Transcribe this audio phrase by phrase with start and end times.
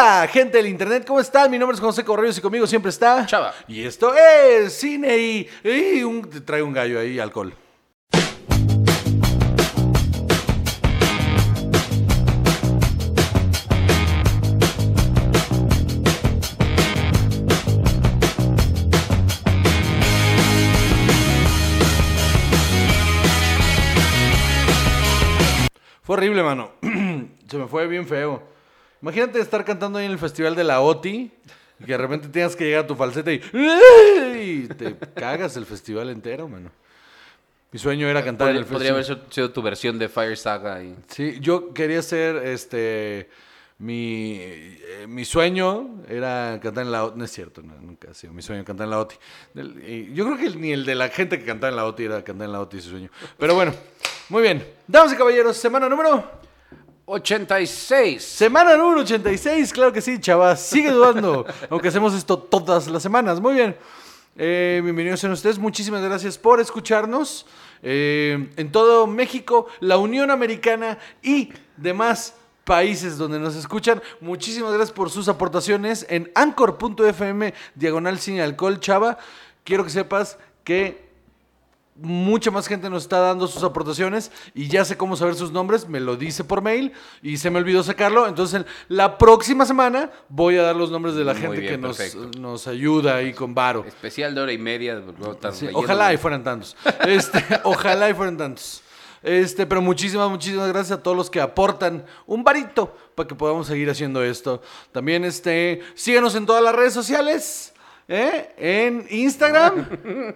[0.00, 1.50] Hola, gente del internet, ¿cómo están?
[1.50, 3.52] Mi nombre es José Correos y conmigo siempre está Chava.
[3.66, 7.52] Y esto es cine y, y un, trae un gallo ahí, alcohol.
[26.04, 26.70] Fue horrible, mano.
[27.48, 28.57] Se me fue bien feo.
[29.02, 31.30] Imagínate estar cantando ahí en el festival de la OTI
[31.80, 35.66] y que de repente tengas que llegar a tu falseta y, y te cagas el
[35.66, 36.70] festival entero, mano.
[37.70, 39.18] Mi sueño era cantar en el Podría festival.
[39.20, 40.82] haber sido tu versión de Fire Saga.
[40.82, 40.96] Y...
[41.08, 43.28] Sí, yo quería ser este
[43.80, 47.18] mi, eh, mi sueño era cantar en la OTI.
[47.18, 49.16] No es cierto, no, nunca ha sido mi sueño cantar en la OTI.
[49.54, 52.24] Del- yo creo que ni el de la gente que cantaba en la OTI era
[52.24, 53.10] cantar en la OTI su sueño.
[53.38, 53.72] Pero bueno,
[54.30, 54.66] muy bien.
[54.86, 56.28] Damas y caballeros, semana número
[57.08, 58.22] 86.
[58.22, 60.60] Semana número 86, claro que sí, chavas.
[60.60, 63.40] Sigue dudando, aunque hacemos esto todas las semanas.
[63.40, 63.76] Muy bien.
[64.36, 65.58] Eh, bienvenidos sean ustedes.
[65.58, 67.46] Muchísimas gracias por escucharnos.
[67.82, 74.02] Eh, en todo México, la Unión Americana y demás países donde nos escuchan.
[74.20, 79.16] Muchísimas gracias por sus aportaciones en anchor.fm diagonal sin alcohol, chava.
[79.64, 81.07] Quiero que sepas que
[82.00, 85.88] mucha más gente nos está dando sus aportaciones y ya sé cómo saber sus nombres,
[85.88, 88.26] me lo dice por mail y se me olvidó sacarlo.
[88.26, 92.38] Entonces, la próxima semana voy a dar los nombres de la Muy gente bien, que
[92.38, 93.84] nos, ayuda ahí con Varo.
[93.86, 95.02] Especial de hora y media.
[95.52, 96.76] Sí, ojalá y fueran tantos.
[97.06, 98.82] Este, ojalá y fueran tantos.
[99.22, 103.66] Este, pero muchísimas, muchísimas gracias a todos los que aportan un varito para que podamos
[103.66, 104.62] seguir haciendo esto.
[104.92, 107.74] También, este, síguenos en todas las redes sociales,
[108.08, 108.54] ¿eh?
[108.56, 109.86] En Instagram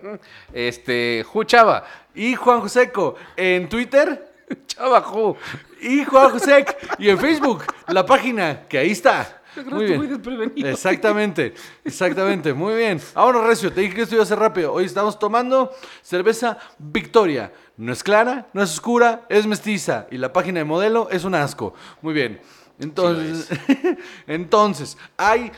[0.52, 1.84] Este, Ju Chava.
[2.14, 4.32] y Juan Joseco en Twitter.
[4.66, 5.36] Chava Ju.
[5.80, 6.64] Y Juan José
[6.98, 9.42] y en Facebook, la página, que ahí está.
[9.66, 10.22] Muy bien.
[10.64, 11.52] Exactamente,
[11.84, 13.00] exactamente, muy bien.
[13.14, 14.72] Ahora, Recio, te dije que esto iba a ser rápido.
[14.72, 17.52] Hoy estamos tomando cerveza Victoria.
[17.76, 20.06] No es clara, no es oscura, es mestiza.
[20.10, 21.74] Y la página de modelo es un asco.
[22.00, 22.40] Muy bien.
[22.78, 23.48] Entonces,
[24.26, 25.52] entonces hay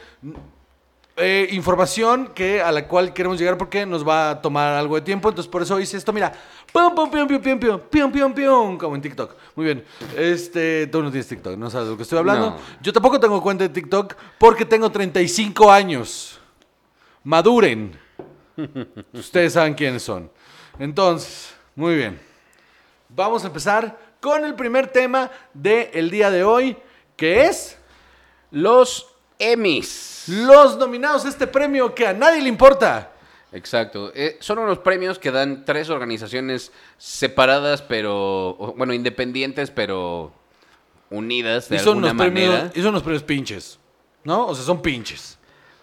[1.17, 5.03] eh, información que, a la cual queremos llegar porque nos va a tomar algo de
[5.03, 5.29] tiempo.
[5.29, 6.13] Entonces, por eso hice esto.
[6.13, 6.33] Mira,
[6.73, 7.09] pum, pum,
[8.79, 9.37] como en TikTok.
[9.55, 9.85] Muy bien.
[10.17, 12.59] Este, tú no tienes TikTok, no sabes de lo que estoy hablando.
[12.83, 16.41] Yo tampoco tengo cuenta de TikTok porque tengo 35 años.
[17.23, 17.97] Maduren.
[19.13, 20.29] Ustedes saben quiénes son.
[20.81, 22.21] Entonces, muy bien.
[23.09, 26.77] Vamos a empezar con el primer tema del de día de hoy,
[27.17, 27.79] que es
[28.51, 30.25] los Emmys.
[30.29, 33.13] los nominados a este premio que a nadie le importa.
[33.53, 34.11] Exacto.
[34.15, 38.75] Eh, son unos premios que dan tres organizaciones separadas, pero.
[38.77, 40.33] Bueno, independientes, pero
[41.11, 42.73] unidas de y, son alguna los premios, manera.
[42.75, 43.79] y son los premios pinches.
[44.25, 44.49] ¿No?
[44.49, 45.39] O sea, son pinches.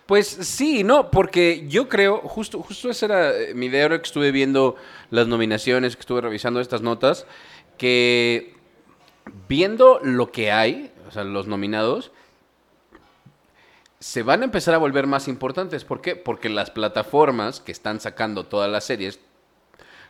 [0.06, 4.08] Pues sí, no, porque yo creo, justo, justo esa era eh, mi idea ahora que
[4.08, 4.76] estuve viendo
[5.10, 7.26] las nominaciones, que estuve revisando estas notas,
[7.78, 8.56] que
[9.48, 12.12] viendo lo que hay, o sea, los nominados,
[14.02, 15.86] se van a empezar a volver más importantes.
[15.86, 16.16] ¿Por qué?
[16.16, 19.20] Porque las plataformas que están sacando todas las series,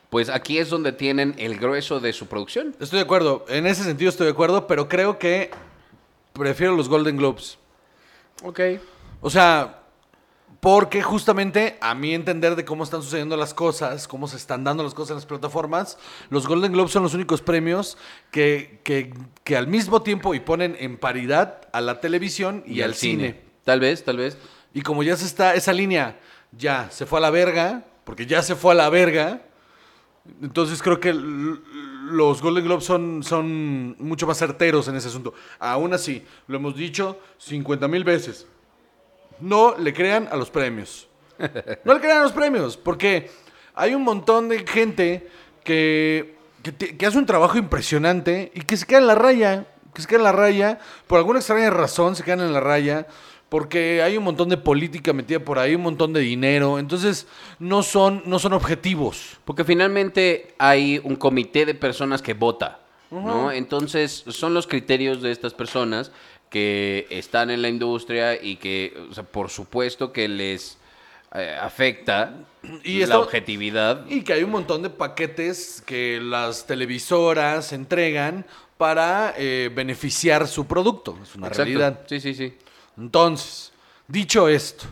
[0.09, 2.73] pues aquí es donde tienen el grueso de su producción.
[2.79, 3.45] Estoy de acuerdo.
[3.49, 5.51] En ese sentido estoy de acuerdo, pero creo que
[6.31, 7.57] prefiero los Golden Globes.
[8.43, 8.61] Ok.
[9.19, 9.81] O sea,
[10.61, 14.85] porque justamente a mi entender de cómo están sucediendo las cosas, cómo se están dando
[14.85, 15.97] las cosas en las plataformas,
[16.29, 17.97] los Golden Globes son los únicos premios
[18.31, 19.13] que, que,
[19.43, 23.50] que al mismo tiempo y ponen en paridad a la televisión y, al cine.
[23.63, 24.37] Tal vez, tal vez.
[24.73, 26.19] Y como ya se está, esa línea
[26.51, 29.41] ya se fue a la verga, porque ya se fue a la verga,
[30.41, 35.33] entonces creo que los Golden Globes son, son mucho más certeros en ese asunto.
[35.59, 38.47] Aún así, lo hemos dicho 50 mil veces.
[39.39, 41.07] No le crean a los premios.
[41.85, 43.31] No le crean a los premios, porque
[43.73, 45.27] hay un montón de gente
[45.63, 49.65] que, que, que hace un trabajo impresionante y que se queda en la raya.
[49.93, 50.79] Que se queda en la raya.
[51.07, 53.07] Por alguna extraña razón se quedan en la raya.
[53.51, 56.79] Porque hay un montón de política metida por ahí, un montón de dinero.
[56.79, 57.27] Entonces,
[57.59, 59.39] no son, no son objetivos.
[59.43, 62.79] Porque finalmente hay un comité de personas que vota,
[63.11, 63.51] ¿no?
[63.51, 66.13] Entonces, son los criterios de estas personas
[66.49, 70.77] que están en la industria y que, o sea, por supuesto que les
[71.35, 72.33] eh, afecta
[72.85, 74.05] Y la esto- objetividad.
[74.07, 78.45] Y que hay un montón de paquetes que las televisoras entregan
[78.77, 81.17] para eh, beneficiar su producto.
[81.21, 81.65] Es una Exacto.
[81.65, 81.99] realidad.
[82.07, 82.53] Sí, sí, sí.
[82.97, 83.71] Entonces,
[84.07, 84.85] dicho esto,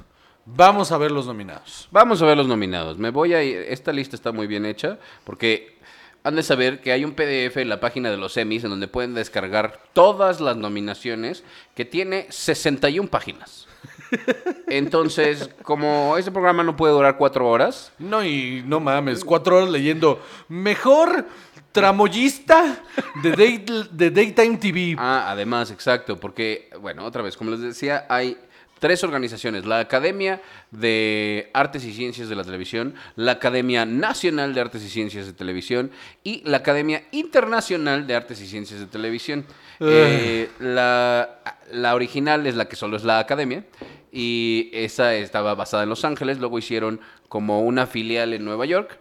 [0.45, 1.87] vamos a ver los nominados.
[1.91, 2.97] Vamos a ver los nominados.
[2.97, 5.77] Me voy a ir- Esta lista está muy bien hecha porque
[6.23, 8.87] han de saber que hay un PDF en la página de los Emmys en donde
[8.87, 11.43] pueden descargar todas las nominaciones
[11.75, 13.67] que tiene 61 páginas.
[14.67, 19.69] Entonces, como este programa no puede durar cuatro horas, No, y no mames, cuatro horas
[19.69, 21.25] leyendo mejor
[21.71, 22.79] tramoyista
[23.23, 24.95] de, day- de Daytime TV.
[24.97, 28.37] Ah, además, exacto, porque, bueno, otra vez, como les decía, hay
[28.79, 34.61] tres organizaciones, la Academia de Artes y Ciencias de la Televisión, la Academia Nacional de
[34.61, 35.91] Artes y Ciencias de Televisión
[36.23, 39.45] y la Academia Internacional de Artes y Ciencias de Televisión.
[39.81, 41.39] Eh, la,
[41.73, 43.65] la original es la que solo es la Academia
[44.13, 48.97] y esa estaba basada en Los Ángeles, luego hicieron como una filial en Nueva York.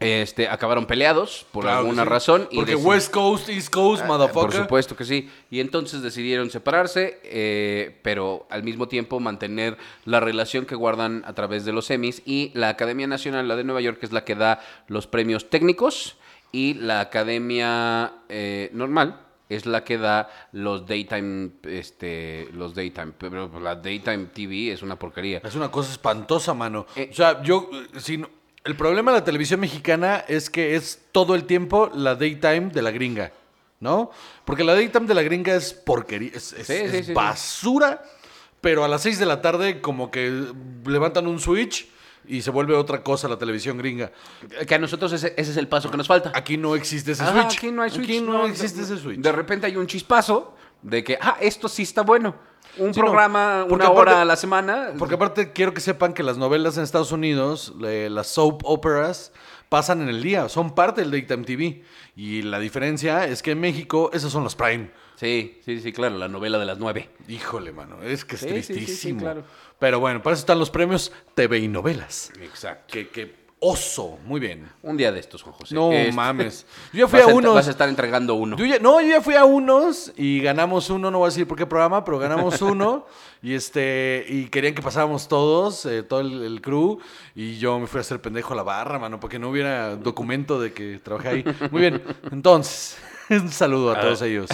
[0.00, 2.08] Este, acabaron peleados por Claro alguna sí.
[2.08, 2.48] razón.
[2.52, 4.40] y Porque West Coast, East Coast, Ah, motherfucker.
[4.42, 5.28] Por supuesto que sí.
[5.50, 11.34] Y entonces decidieron separarse, eh, pero al mismo tiempo mantener la relación que guardan a
[11.34, 12.22] través de los Emmys.
[12.24, 16.16] Y la Academia Nacional, la de Nueva York, es la que da los premios técnicos.
[16.52, 23.12] Y la Academia eh, normal es la que da los daytime, este, los daytime.
[23.18, 25.40] Pero la daytime TV es una porquería.
[25.42, 26.86] Es una cosa espantosa, mano.
[26.94, 27.08] Eh.
[27.10, 27.68] o sea, yo,
[27.98, 28.30] si no-
[28.68, 32.82] el problema de la televisión mexicana es que es todo el tiempo la daytime de
[32.82, 33.32] la gringa,
[33.80, 34.10] ¿no?
[34.44, 37.12] Porque la daytime de la gringa es porquería, es, es- Sí, sí, es sí, sí.
[37.14, 38.02] basura,
[38.60, 40.44] pero a las 6 de la tarde como que
[40.84, 41.88] levantan un switch
[42.26, 44.12] y se vuelve otra cosa la televisión gringa.
[44.66, 46.30] Que a nosotros ese, ese es el paso que nos falta.
[46.34, 47.56] Aquí no existe ese Ajá, switch.
[47.56, 48.04] Aquí no hay switch.
[48.04, 49.18] Aquí no, no, existe ese switch.
[49.20, 52.34] De repente hay un chispazo de que, ah, esto sí está bueno.
[52.76, 54.92] Un Sí, programa, una hora a la semana.
[54.98, 59.32] Porque aparte quiero que sepan que las novelas en Estados Unidos, las soap operas,
[59.68, 61.82] pasan en el día, son parte del Daytime TV.
[62.14, 64.90] Y la diferencia es que en México esos son los prime.
[65.16, 67.10] Sí, sí, sí, claro, la novela de las nueve.
[67.26, 69.20] Híjole, mano, es que es Sí, sí, sí, sí, tristísimo.
[69.22, 69.44] claro.
[69.80, 72.30] Pero bueno, para eso están los premios TV y novelas.
[72.40, 72.84] Exacto.
[72.92, 74.68] Que, que oso, muy bien.
[74.82, 75.74] Un día de estos, Juan José.
[75.74, 76.64] No Este, mames.
[76.92, 77.54] Yo ya fui vas a a, unos.
[77.54, 78.56] Vas a estar entregando uno.
[78.56, 81.46] Yo ya- no, yo ya fui a unos y ganamos uno, no voy a decir
[81.48, 83.06] por qué programa, pero ganamos uno
[83.42, 86.98] y este y querían que pasáramos todos, eh, todo el, el crew
[87.34, 90.60] y yo me fui a hacer pendejo a la barra, mano, porque no hubiera documento
[90.60, 91.44] de que trabajé ahí.
[91.70, 92.96] Muy bien, entonces,
[93.30, 94.48] un saludo a todos ellos.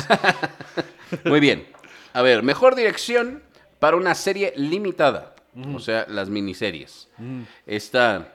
[1.24, 1.66] Muy bien.
[2.12, 3.42] A ver, mejor dirección
[3.78, 5.34] para una serie limitada.
[5.74, 7.08] O sea, las miniseries.
[7.66, 8.30] Esta.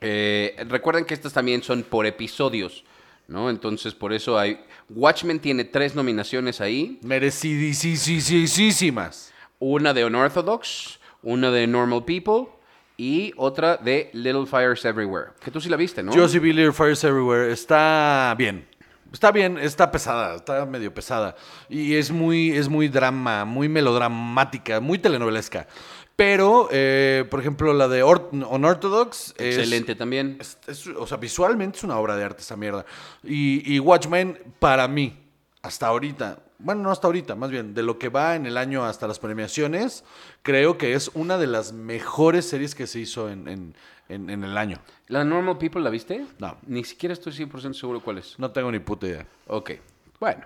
[0.00, 2.84] Eh, recuerden que estas también son por episodios.
[3.26, 3.50] ¿No?
[3.50, 4.58] Entonces, por eso hay.
[4.88, 6.98] Watchmen tiene tres nominaciones ahí.
[7.02, 9.34] Merecidísimas.
[9.58, 12.46] Una de Unorthodox, una de Normal People
[12.96, 15.32] y otra de Little Fires Everywhere.
[15.40, 16.12] Que tú sí la viste, ¿no?
[16.12, 16.48] Josie B.
[16.48, 18.66] Little Fires Everywhere está bien.
[19.12, 21.34] Está bien, está pesada, está medio pesada.
[21.70, 25.66] Y es muy, es muy drama, muy melodramática, muy telenovelesca.
[26.18, 30.36] Pero, eh, por ejemplo, la de Or- Unorthodox es- Excelente también.
[30.40, 32.84] es- es- o sea, visualmente es una obra de arte esa mierda.
[33.22, 35.16] Y, y Watchmen, para mí,
[35.62, 38.84] hasta ahorita, bueno, no hasta ahorita, más bien, de lo que va en el año
[38.84, 40.02] hasta las premiaciones,
[40.42, 43.74] creo que es una de las mejores series que se hizo en, en-
[44.08, 44.78] en- en el año.
[45.06, 46.26] ¿La Normal People la viste?
[46.40, 46.58] No.
[46.66, 48.36] Ni siquiera estoy 100% seguro cuál es.
[48.40, 49.26] No tengo ni puta idea.
[49.46, 49.70] Ok.
[50.18, 50.44] Bueno.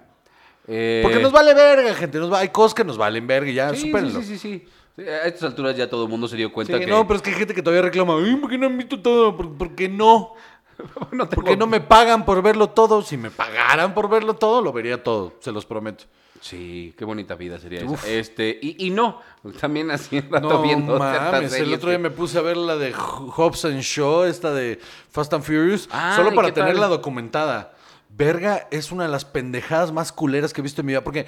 [0.69, 2.19] Eh, Porque nos vale verga, gente.
[2.19, 4.21] Nos va, hay cosas que nos valen verga y ya, sí, sí, supérenlo.
[4.21, 4.39] sí, sí, sí.
[4.39, 6.87] Sí, A estas alturas ya todo el mundo se dio cuenta Sí, que...
[6.91, 9.01] No, pero es que hay gente que todavía reclama, "Ay, ¿por qué no han visto
[9.01, 9.35] todo?
[9.37, 10.35] ¿Por, por qué no?
[11.13, 13.01] no tengo- ¿Por qué no me pagan por verlo todo?
[13.03, 16.05] Si me pagaran por verlo todo, lo vería todo, se los prometo.
[16.41, 18.03] Sí, qué bonita vida sería Uf.
[18.03, 18.13] esa.
[18.13, 19.21] Este, y, y no,
[19.61, 22.77] también así un rato No viendo mames, el otro día me puse a ver la
[22.77, 27.75] de Hobbs and Shaw, esta de Fast and Furious, Ay, solo para tenerla documentada.
[28.09, 31.27] Verga es una de las pendejadas más culeras que he visto en mi vida, porque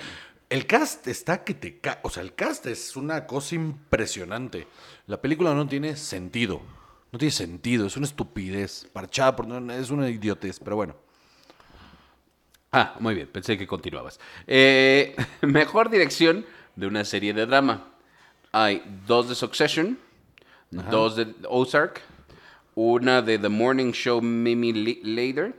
[0.50, 2.00] el cast está que te ca...
[2.02, 4.66] O sea, el cast es una cosa impresionante.
[5.06, 6.60] La película no tiene sentido.
[7.12, 8.88] No tiene sentido, es una estupidez.
[8.92, 9.46] Parchada, por...
[9.72, 10.96] es una idiotez, pero bueno.
[12.72, 14.18] Ah, muy bien, pensé que continuabas.
[14.46, 17.92] Eh, mejor dirección de una serie de drama.
[18.50, 19.98] Hay dos de Succession,
[20.70, 22.00] dos de Ozark,
[22.74, 24.72] una de The Morning Show Mimi
[25.02, 25.54] Later,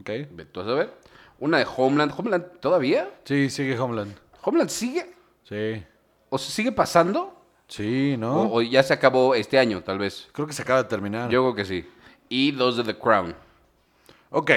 [0.00, 0.10] ¿Ok?
[0.52, 0.94] tú a saber,
[1.38, 2.12] una de Homeland.
[2.16, 3.10] ¿Homeland todavía?
[3.24, 4.14] Sí, sigue Homeland.
[4.42, 5.14] ¿Homeland sigue?
[5.44, 5.82] Sí.
[6.30, 7.34] ¿O se sigue pasando?
[7.68, 8.42] Sí, ¿no?
[8.42, 10.28] O, o ya se acabó este año, tal vez.
[10.32, 11.28] Creo que se acaba de terminar.
[11.30, 11.88] Yo creo que sí.
[12.28, 13.34] Y dos de The Crown.
[14.30, 14.50] Ok.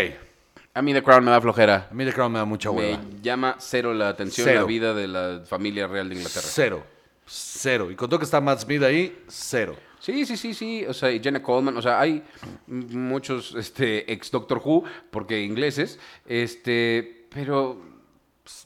[0.73, 1.87] A mí The Crown me da flojera.
[1.91, 2.99] A mí The Crown me da mucha Me hueva.
[3.21, 4.61] llama cero la atención Cero.
[4.61, 6.45] la vida de la familia real de Inglaterra.
[6.49, 6.83] Cero.
[7.25, 7.91] Cero.
[7.91, 9.75] Y con todo que está Matt Smith ahí, cero.
[10.01, 10.83] Sí, sí, sí, sí.
[10.87, 12.23] O sea, y Jenna Coleman, o sea, hay
[12.65, 17.79] muchos este, ex Doctor Who, porque ingleses, este, pero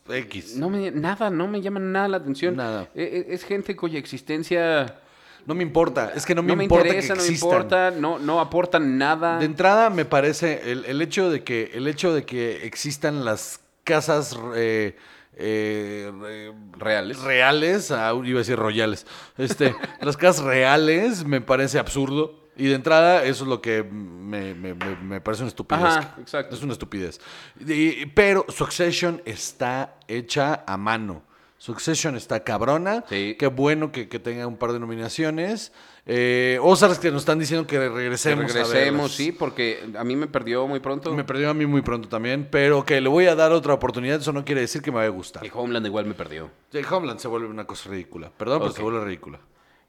[0.10, 0.56] X.
[0.56, 2.56] no me, nada, no me llama nada la atención.
[2.56, 2.90] Nada.
[2.96, 5.02] E- e- Es, gente cuya existencia
[5.46, 6.14] No me importa.
[6.16, 8.98] Es que no me, No me importa interesa, que no me importa, no, no aportan
[8.98, 9.38] nada.
[9.38, 13.60] De entrada, me parece el, el hecho de que el hecho de que existan las
[13.84, 14.96] casas eh,
[15.38, 17.20] eh, re- Reales.
[17.22, 19.06] reales, ah, iba a decir royales,
[19.38, 22.44] este, las casas reales me parece absurdo.
[22.58, 25.84] Y de entrada, eso es lo que me, me- me- me parece una estupidez.
[25.84, 26.56] Ajá, exacto.
[26.56, 27.20] Es una estupidez.
[27.60, 31.24] Y- pero Succession está hecha a mano.
[31.66, 33.04] Succession está cabrona.
[33.10, 33.36] Sí.
[33.40, 35.72] Qué bueno que, que tenga un par de nominaciones.
[36.06, 38.46] Eh, Ozarks que nos están diciendo que Que regresemos.
[38.46, 41.12] a regresemos, sí, porque a mí me perdió muy pronto.
[41.16, 44.20] Me perdió a mí muy pronto también, pero que le voy a dar otra oportunidad,
[44.22, 45.44] eso no quiere decir que me vaya a gustar.
[45.44, 46.52] Y Homeland igual me perdió.
[46.72, 48.32] Sí, Homeland se vuelve una cosa ridícula.
[48.38, 49.40] Perdón, pero se vuelve ridícula.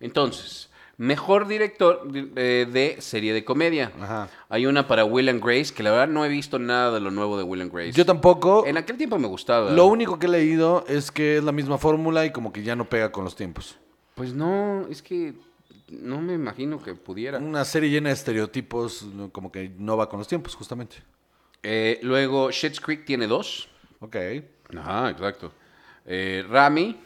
[0.01, 3.93] Entonces, mejor director de, de serie de comedia.
[4.01, 4.29] Ajá.
[4.49, 7.11] Hay una para Will and Grace, que la verdad no he visto nada de lo
[7.11, 7.93] nuevo de Will and Grace.
[7.93, 8.67] Yo tampoco.
[8.67, 9.71] En aquel tiempo me gustaba.
[9.71, 12.77] Lo único que he leído es que es la misma fórmula y como que ya
[12.77, 13.77] no pega con los tiempos.
[14.15, 15.35] Pues no, es que
[15.89, 17.39] no me imagino que pudiera.
[17.39, 20.97] Una serie llena de estereotipos, como que no va con los tiempos, justamente.
[21.63, 23.69] Eh, luego, Schitt's Creek tiene dos.
[24.01, 24.17] Ok.
[24.77, 25.53] Ajá, exacto.
[26.05, 26.97] Eh, Rami,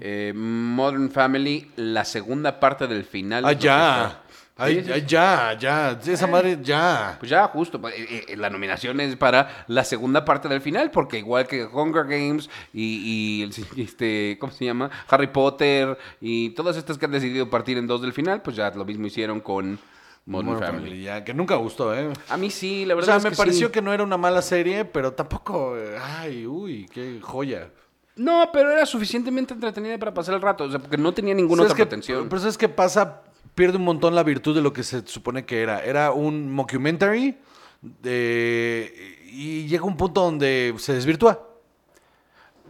[0.00, 3.44] eh, Modern Family, la segunda parte del final.
[3.44, 4.22] Ah, ya.
[4.58, 6.00] Ay, Sí, sí, ya, ya.
[6.06, 7.16] Esa madre, ya.
[7.18, 7.78] Pues ya, justo.
[7.90, 12.04] eh, eh, la nominación es para la segunda parte del final, porque igual que Hunger
[12.06, 14.90] Games y, este, ¿cómo se llama?
[15.08, 18.70] Harry Potter y todas estas que han decidido partir en dos del final, pues ya
[18.70, 19.78] lo mismo hicieron con
[20.24, 20.84] Modern, Modern Family.
[20.88, 22.08] Family, ya, que nunca gustó, ¿eh?
[22.30, 23.72] A mí sí, la O verdad sea, es me que pareció sí.
[23.74, 27.68] que no era una mala serie, pero tampoco, eh, ay, uy, qué joya.
[28.16, 31.62] No, pero era suficientemente entretenida para pasar el rato, o sea, porque no tenía ninguna
[31.62, 32.28] ¿Sabes otra pretensión.
[32.28, 33.22] Pero ¿sabes qué pasa?
[33.54, 35.84] Pierde un montón la virtud de lo que se supone que era.
[35.84, 37.36] Era un mockumentary
[37.82, 41.46] de- y llega un punto donde se desvirtúa.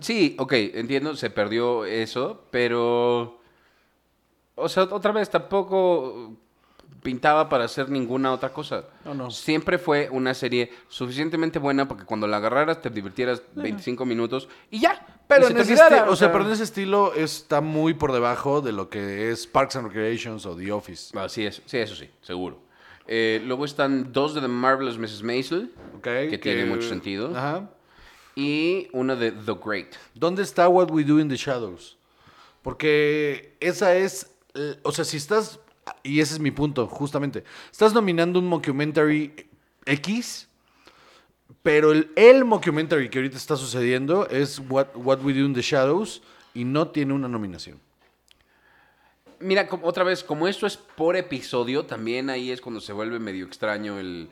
[0.01, 3.41] Sí, ok, entiendo, se perdió eso, pero...
[4.57, 6.33] O sea, otra vez, tampoco
[7.07, 8.85] pintaba para hacer ninguna otra cosa.
[9.05, 9.31] No, no.
[9.31, 14.49] Siempre fue una serie suficientemente buena para que cuando la agarraras te divirtieras 25 minutos
[14.73, 15.07] y ya.
[15.29, 18.13] Pero y en, ese olvidara, esti- o sea, pero en ese estilo está muy por
[18.13, 21.17] debajo de lo que es Parks and Recreations o The Office.
[21.17, 22.59] Así es, sí, eso sí, seguro.
[23.07, 25.23] Eh, luego están dos de The Marvelous Mrs.
[25.23, 25.73] Maisel,
[26.03, 27.71] que tiene mucho sentido, Ajá.
[28.35, 29.95] y una de The Great.
[30.15, 31.97] ¿Dónde está What We Do in the Shadows?
[32.63, 35.61] Porque esa es, eh, o sea, si estás,
[36.03, 39.49] y ese es mi punto, justamente, estás nominando un mockumentary
[39.85, 40.49] X,
[41.63, 45.63] pero el, el mockumentary que ahorita está sucediendo es What, What We Do in the
[45.63, 46.23] Shadows
[46.55, 47.81] y no tiene una nominación.
[49.39, 53.19] Mira, como- otra vez, como esto es por episodio, también ahí es cuando se vuelve
[53.19, 54.31] medio extraño el,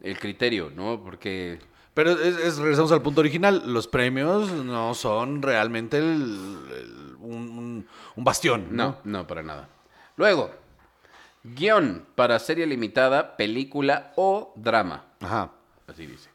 [0.00, 1.02] el criterio, ¿no?
[1.02, 1.58] Porque...
[1.92, 7.86] Pero es, es- regresamos al punto original, los premios no son realmente el- un, un-
[8.16, 8.68] un bastión.
[8.70, 9.68] No, no, para nada.
[10.16, 10.50] Luego,
[11.44, 15.04] guion para serie limitada, película o drama.
[15.20, 15.52] Ajá,
[15.86, 16.28] Así dice.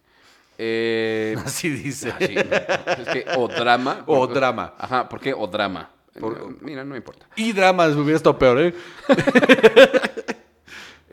[0.57, 2.11] Eh, así dice.
[2.11, 4.03] así, es que o drama.
[4.07, 4.73] O porque- drama.
[4.77, 5.89] Ajá, ¿por qué o drama?
[6.19, 7.25] Por- Mira, no importa.
[7.35, 8.73] Y dramas hubiera estado peor, ¿eh?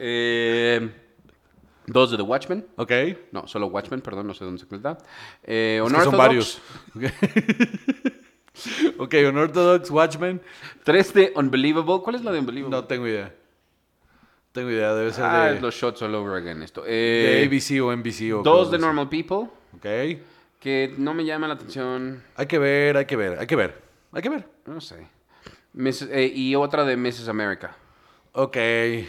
[0.03, 0.91] Eh,
[1.87, 2.67] dos de The Watchmen.
[2.77, 2.91] Ok.
[3.33, 4.97] No, solo Watchmen, perdón, no sé dónde se está.
[5.45, 6.61] Eh, Es que son varios.
[8.99, 10.41] ok, Unorthodox, Watchmen.
[10.85, 12.01] Tres de Unbelievable.
[12.03, 12.77] ¿Cuál es la de Unbelievable?
[12.77, 13.35] No tengo idea.
[14.53, 16.83] Tengo idea, debe ser ah, de, es los shots all over again esto.
[16.83, 18.33] de Eh, ABC o NBC.
[18.35, 18.85] O dos de así.
[18.85, 20.21] Normal People, Ok.
[20.59, 22.23] que no me llama la atención.
[22.37, 23.81] Hay que ver, hay que ver, hay que ver.
[24.13, 24.49] Hay que ver.
[24.67, 25.07] No sé.
[25.73, 27.29] Miss- eh, y otra de Mrs.
[27.29, 27.77] America.
[28.33, 28.57] Ok.
[28.57, 29.07] Esa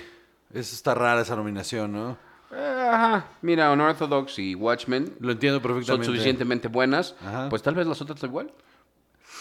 [0.54, 2.18] está rara esa nominación, ¿no?
[2.54, 3.26] Eh, Ajá.
[3.42, 6.06] Mira, Unorthodox y Watchmen Lo entiendo son perfectamente.
[6.06, 7.16] suficientemente buenas.
[7.26, 7.50] Ajá.
[7.50, 8.52] Pues tal vez las otras igual.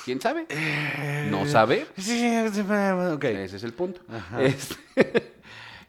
[0.06, 0.46] ¿Quién sabe?
[1.30, 1.86] ¿No sabe?
[1.98, 3.24] Sí, sí, ok.
[3.24, 4.00] Ese es el punto.
[4.38, 5.34] Este-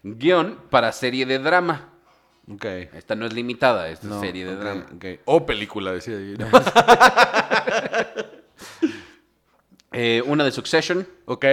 [0.03, 1.89] Guión para serie de drama.
[2.51, 2.65] Ok.
[2.65, 4.85] Esta no es limitada, esta No, es serie de drama.
[4.95, 5.05] ok.
[5.25, 6.15] O película, decía.
[6.37, 6.47] ¿no?
[9.93, 11.45] Eh, una de Succession, ok.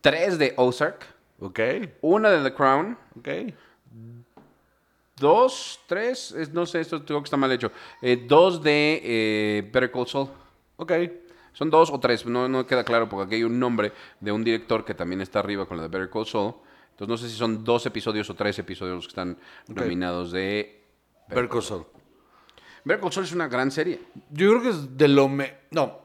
[0.00, 1.04] tres de Ozark,
[1.40, 1.58] Ok.
[2.00, 3.28] una de The Crown, Ok.
[5.18, 9.62] dos, tres, es- no sé, esto creo que está mal hecho, eh, dos de eh,
[9.72, 10.28] Better Call Saul.
[10.76, 10.92] Ok.
[11.54, 14.42] Son dos o tres, no, no queda claro porque aquí hay un nombre de un
[14.44, 16.54] director que también está arriba con la de Better Call Saul.
[16.92, 19.36] Entonces no sé si son dos episodios o tres episodios los que están
[19.68, 20.84] nominados de...
[21.28, 21.86] Call Saul
[23.24, 24.00] es una gran serie.
[24.30, 25.28] Yo creo que es de lo...
[25.28, 25.54] Me...
[25.70, 26.00] No.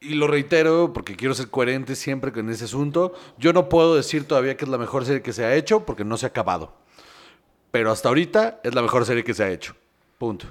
[0.00, 3.14] Y lo reitero porque quiero ser coherente siempre con ese asunto.
[3.38, 6.04] Yo no puedo decir todavía que es la mejor serie que se ha hecho porque
[6.04, 6.74] no se ha acabado.
[7.70, 9.74] Pero hasta ahorita es la mejor serie que se ha hecho.
[10.18, 10.46] Punto.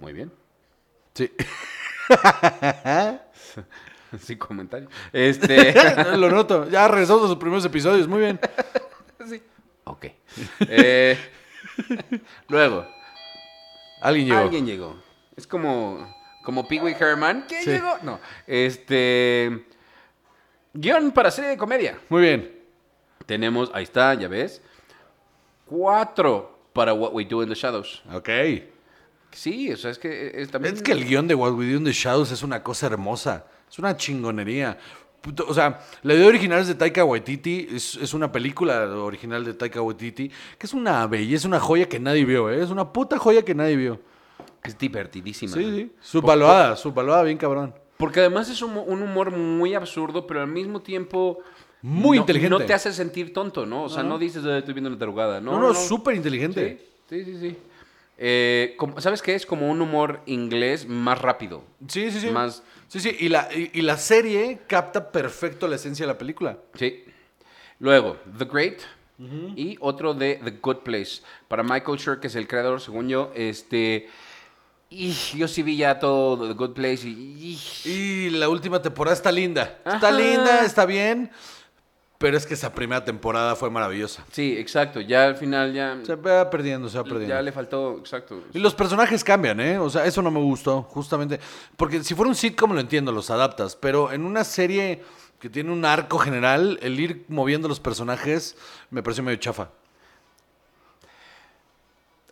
[0.00, 0.30] Muy bien.
[1.14, 1.30] Sí.
[4.20, 4.88] Sin comentario.
[5.12, 5.74] Este.
[6.16, 6.68] Lo noto.
[6.68, 8.06] Ya regresamos a sus primeros episodios.
[8.08, 8.40] Muy bien.
[9.28, 9.42] sí.
[9.84, 10.06] Ok.
[10.60, 11.18] Eh,
[12.48, 12.86] luego,
[14.00, 14.38] Alguien llegó.
[14.40, 14.96] alguien llegó.
[15.36, 17.44] Es como, como Pee Wee Herman.
[17.48, 17.70] ¿Quién Sí.
[17.70, 17.98] llegó?
[18.02, 18.20] No.
[18.46, 19.64] Este.
[20.74, 21.98] Guión para serie de comedia.
[22.08, 22.58] Muy bien.
[23.26, 24.62] Tenemos, ahí está, ya ves.
[25.66, 28.02] Cuatro para What We Do in the Shadows.
[28.12, 28.28] Ok.
[29.32, 30.74] Sí, o sea, es que es también.
[30.74, 33.44] Es que el guion de What We Do in the Shadows es una cosa hermosa.
[33.70, 34.78] Es una chingonería.
[35.46, 37.68] O sea, la idea original es de Taika Waititi.
[37.72, 40.28] Es, es una película original de Taika Waititi.
[40.56, 42.62] Que es una belleza, una joya que nadie vio, ¿eh?
[42.62, 44.00] Es una puta joya que nadie vio.
[44.62, 45.52] Es divertidísima.
[45.52, 45.92] Sí, sí.
[46.00, 47.74] Subvaluada, subvaluada bien cabrón.
[47.96, 51.40] Porque además es un, un humor muy absurdo, pero al mismo tiempo.
[51.82, 52.50] Muy no- inteligente.
[52.58, 53.84] No te hace sentir tonto, ¿no?
[53.84, 55.40] O sea, no, dices, "Ah, estoy viendo la tarugada.
[55.40, 56.86] No, No, no, súper inteligente.
[57.08, 57.50] Sí, sí, sí.
[57.50, 57.56] sí.
[58.18, 59.34] Eh, como- ¿Sabes qué?
[59.34, 61.62] Es como un humor inglés más rápido.
[61.86, 62.30] Sí, sí, sí.
[62.30, 63.16] Más- Sí, sí.
[63.20, 66.56] Y la, y, y la serie capta perfecto la esencia de la película.
[66.74, 67.04] Sí.
[67.78, 68.80] Luego, The Great.
[69.56, 71.22] Y otro de The Good Place.
[71.48, 74.08] Para Michael Schur, que es el creador, según yo, este.
[74.90, 77.58] Y yo sí vi ya todo The Good Place y.
[77.84, 79.78] y- Y la última temporada está linda.
[79.84, 81.30] Está linda, está bien.
[82.18, 84.24] Pero es que esa primera temporada fue maravillosa.
[84.32, 85.00] Sí, exacto.
[85.00, 85.96] Ya al final ya.
[86.04, 87.28] Se va perdiendo, se va perdiendo.
[87.28, 88.42] Ya le faltó, exacto.
[88.52, 89.78] Y los personajes cambian, ¿eh?
[89.78, 91.38] O sea, eso no me gustó, justamente.
[91.76, 93.76] Porque si fuera un sitcom lo entiendo, los adaptas.
[93.76, 95.04] Pero en una serie
[95.38, 98.56] que tiene un arco general, el ir moviendo los personajes
[98.90, 99.70] me pareció medio chafa.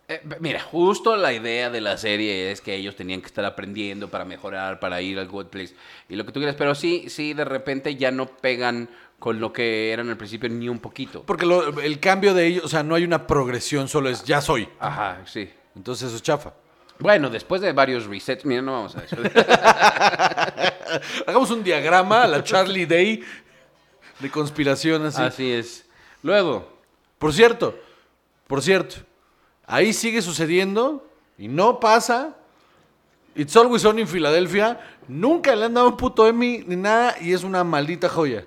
[0.09, 4.07] Eh, mira, justo la idea de la serie es que ellos tenían que estar aprendiendo
[4.09, 5.75] para mejorar, para ir al Good Place
[6.07, 6.55] y lo que tú quieras.
[6.57, 10.69] Pero sí, sí, de repente ya no pegan con lo que eran al principio ni
[10.69, 11.23] un poquito.
[11.23, 14.39] Porque lo- el cambio de ellos, o sea, no hay una progresión, solo es ya
[14.39, 14.69] soy.
[14.79, 15.49] Ajá, sí.
[15.75, 16.53] Entonces eso es chafa.
[16.99, 19.17] Bueno, después de varios resets, mira, no vamos a eso.
[21.27, 23.23] Hagamos un diagrama a la Charlie Day
[24.19, 25.21] de conspiración así.
[25.21, 25.85] Así es.
[26.23, 26.77] Luego,
[27.19, 27.77] Por cierto,
[28.47, 28.95] por cierto,
[29.67, 31.07] ahí sigue sucediendo
[31.37, 32.35] y no pasa.
[33.35, 34.79] It's Always On en Filadelfia.
[35.07, 38.45] Nunca le han dado un puto Emmy ni nada y es una maldita joya.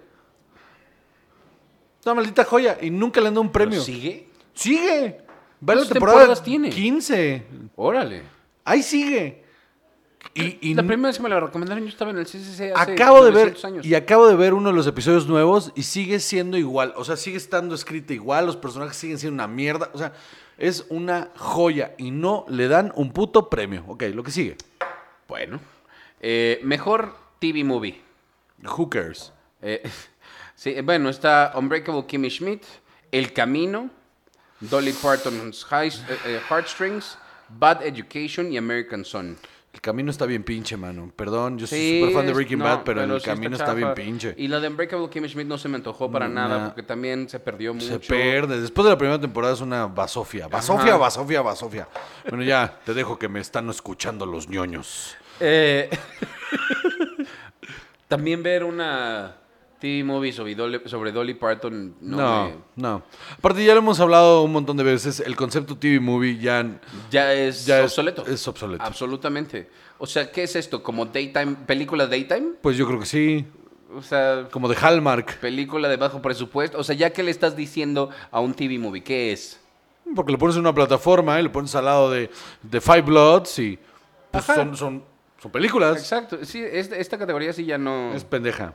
[2.05, 3.81] Una maldita joya y nunca le han dado un premio.
[3.81, 4.29] ¿sigue?
[4.55, 5.21] Sigue.
[5.63, 6.71] Va la ¿Cuántas temporada temporadas tiene?
[6.71, 7.47] 15.
[7.77, 8.23] Órale.
[8.65, 9.45] Ahí sigue.
[10.35, 12.93] Y, y La primera vez que me la recomendaron, yo estaba en el CCC hace
[12.93, 13.87] acabo de ver 900 años.
[13.87, 17.17] y acabo de ver uno de los episodios nuevos y sigue siendo igual, o sea,
[17.17, 20.13] sigue estando escrita igual, los personajes siguen siendo una mierda, o sea,
[20.61, 23.85] es una joya y no le dan un puto premio.
[23.89, 24.57] Ok, lo que sigue.
[25.27, 25.59] Bueno.
[26.21, 28.01] Eh, mejor TV movie.
[28.65, 29.33] Hookers.
[29.63, 29.83] Eh,
[30.55, 32.63] sí, bueno, está Unbreakable Kimmy Schmidt,
[33.11, 33.91] El Camino,
[34.61, 37.17] Dolly Parton's High- eh, eh, Heartstrings,
[37.49, 39.37] Bad Education y American Son.
[39.73, 41.13] El camino está bien pinche, mano.
[41.15, 43.73] Perdón, yo soy Sí, súper fan de Breaking no, Bad, pero, el sí camino está,
[43.73, 44.35] bien pinche.
[44.37, 47.39] Y la de Unbreakable Kimmy Schmidt no se me antojó para nada porque también se
[47.39, 47.87] perdió mucho.
[47.87, 48.61] Se pierde.
[48.61, 50.49] Después de la primera temporada es una basofia.
[50.49, 50.97] Basofia, Ajá.
[50.99, 51.89] basofia, basofia.
[52.29, 55.17] Bueno, ya, te dejo que me están escuchando los ñoños.
[55.39, 55.89] Eh,
[58.09, 59.37] también ver una
[59.81, 63.03] TV movie sobre Dolly, sobre Dolly Parton no, No, me- no.
[63.39, 65.21] Aparte, ya lo hemos hablado un montón de veces.
[65.21, 66.79] El concepto TV movie ya,
[67.11, 68.27] ya es ya obsoleto.
[68.27, 68.85] es obsoleto.
[68.85, 69.69] Absolutamente.
[69.99, 70.83] O sea, ¿qué es esto?
[70.83, 72.53] ¿Como daytime, película daytime?
[72.63, 73.45] Pues yo creo que sí.
[73.95, 75.39] O sea, Como de Hallmark.
[75.41, 76.79] película de bajo presupuesto.
[76.79, 79.59] O sea, ya que le estás diciendo a un TV movie, ¿qué es?
[80.15, 82.31] Porque lo pones en una plataforma y lo pones al lado de,
[82.63, 83.79] de Five Bloods y
[84.31, 85.05] pues, son, son,
[85.41, 85.99] son películas.
[85.99, 86.39] Exacto.
[86.45, 88.75] Sí, es- esta categoría sí ya no, Es pendeja.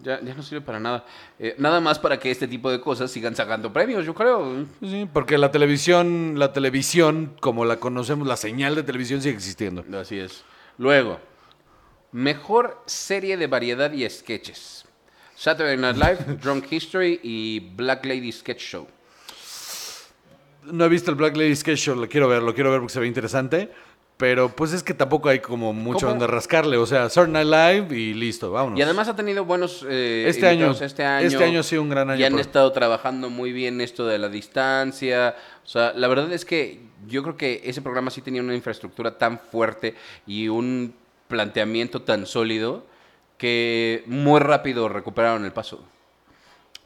[0.00, 1.04] Ya, ya no sirve para nada.
[1.38, 4.66] Eh, nada más para que este tipo de cosas sigan sacando premios, yo creo.
[4.80, 9.84] Sí, porque la televisión, la televisión, como la conocemos, la señal de televisión sigue existiendo.
[9.98, 10.44] Así es.
[10.78, 11.20] Luego,
[12.12, 14.84] mejor serie de variedad y sketches.
[15.34, 18.86] Saturday Night Live, Drunk History y Black Lady Sketch Show.
[20.64, 22.92] No he visto el Black Lady Sketch Show, lo quiero ver, lo quiero ver porque
[22.92, 23.72] se ve interesante.
[24.22, 26.10] Pero pues es que tampoco hay como mucho ¿Cómo?
[26.10, 26.76] donde rascarle.
[26.76, 28.78] O sea, Saturday Night Live y listo, vámonos.
[28.78, 31.26] Y además ha tenido buenos eh, Este año, este año.
[31.26, 34.20] este año ha sido un gran año Y han estado trabajando muy bien esto de
[34.20, 35.34] la distancia.
[35.64, 39.18] O sea, la verdad es que yo creo que ese programa sí tenía una infraestructura
[39.18, 40.94] tan fuerte y un
[41.26, 42.86] planteamiento tan sólido
[43.38, 45.82] que muy rápido recuperaron el paso.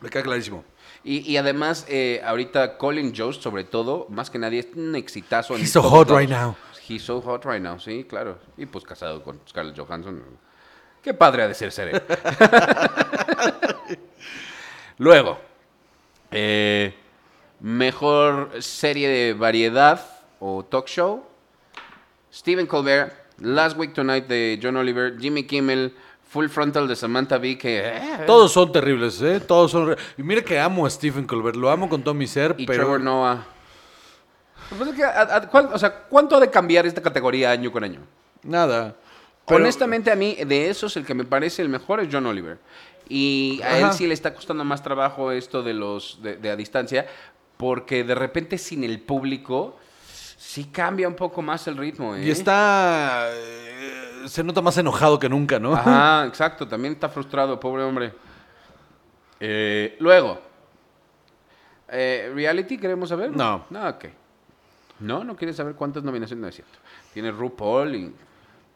[0.00, 0.64] Me queda clarísimo.
[1.04, 5.54] Y, y además, eh, ahorita Colin Jost, sobre todo, más que nadie, es un exitazo.
[5.54, 6.18] en He's so hot lados.
[6.18, 6.56] right now.
[6.88, 8.38] He's so hot right now, sí, claro.
[8.56, 10.22] Y pues casado con Scarlett Johansson.
[11.02, 12.02] Qué padre ha de ser ser él.
[14.98, 15.38] Luego,
[16.30, 16.94] eh,
[17.60, 20.00] mejor serie de variedad
[20.40, 21.24] o talk show.
[22.32, 25.94] Stephen Colbert, Last Week Tonight de John Oliver, Jimmy Kimmel,
[26.28, 27.78] Full Frontal de Samantha Bee, que...
[27.84, 29.40] eh, Todos son terribles, ¿eh?
[29.40, 29.96] Todos son...
[30.18, 32.80] Y mira que amo a Stephen Colbert, lo amo con todo mi ser, y pero...
[32.82, 33.46] Trevor Noah.
[34.76, 37.70] Pues es que, a- a- ¿cuál- o sea, ¿cuánto ha de cambiar esta categoría año
[37.72, 38.00] con año?
[38.42, 38.94] Nada.
[39.46, 42.58] Pero- Honestamente, a mí, de esos, el que me parece el mejor es John Oliver.
[43.08, 43.92] Y a él Ajá.
[43.92, 47.06] sí le está costando más trabajo esto de los de, de a distancia,
[47.56, 49.78] porque de repente sin el público
[50.36, 52.16] sí cambia un poco más el ritmo.
[52.16, 52.24] ¿eh?
[52.26, 53.28] Y está...
[53.30, 55.74] eh, se nota más enojado que nunca, ¿no?
[55.76, 56.66] Ajá, exacto.
[56.66, 58.12] También está frustrado, pobre hombre.
[59.38, 60.40] Eh, luego,
[61.88, 63.30] eh, ¿reality queremos saber?
[63.30, 63.64] No.
[63.70, 64.04] No, ok.
[65.00, 66.78] No, no quieres saber cuántas nominaciones, no es cierto.
[67.12, 68.12] Tiene RuPaul y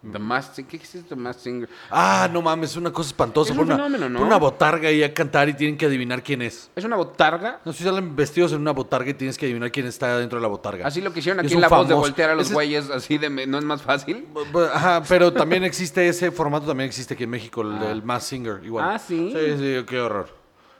[0.03, 0.67] The Singer.
[0.67, 1.69] ¿Qué es The Singer?
[1.91, 3.53] Ah, no mames, es una cosa espantosa.
[3.53, 4.19] Es un una, fenómeno, ¿no?
[4.19, 6.71] pon una botarga ahí a cantar y tienen que adivinar quién es.
[6.75, 7.61] Es una botarga.
[7.65, 10.43] No, si salen vestidos en una botarga y tienes que adivinar quién está dentro de
[10.43, 10.87] la botarga.
[10.87, 13.29] Así lo que hicieron aquí en la voz de voltear a los güeyes, así de...
[13.47, 14.27] ¿No es más fácil?
[14.75, 18.21] Ajá, pero también existe ese formato, también existe aquí en México, el Ah.
[18.21, 18.91] Singer, igual.
[18.91, 19.35] Ah, ¿sí?
[19.35, 20.29] Sí, sí, qué horror.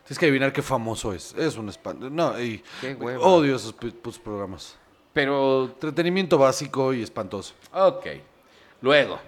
[0.05, 1.35] Tienes que adivinar qué famoso es.
[1.35, 2.11] Es un espanto.
[2.11, 3.21] No, y Qué hueva.
[3.25, 3.75] odio esos
[4.25, 4.77] programas.
[5.13, 7.55] Pero, Entretenimiento básico y espantoso.
[7.73, 8.07] ok.
[8.83, 9.19] Luego,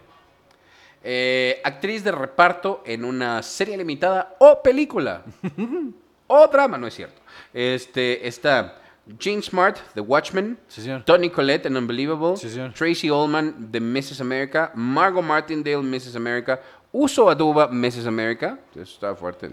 [1.02, 5.22] eh, actriz de reparto en una serie limitada o película.
[6.26, 7.20] o drama, no es cierto.
[7.52, 8.80] Este, está
[9.18, 10.58] Jean Smart, The Watchmen.
[10.68, 11.02] Sí, señor.
[11.04, 12.36] Tony Collette en Unbelievable.
[12.36, 12.72] Sí, señor.
[12.72, 14.20] Tracy Ullman de Mrs.
[14.20, 14.70] America.
[14.74, 16.14] Margot Martindale, Mrs.
[16.16, 16.60] America.
[16.92, 18.06] Uso Aduba, Mrs.
[18.06, 18.58] America.
[18.74, 19.50] Eso está fuerte.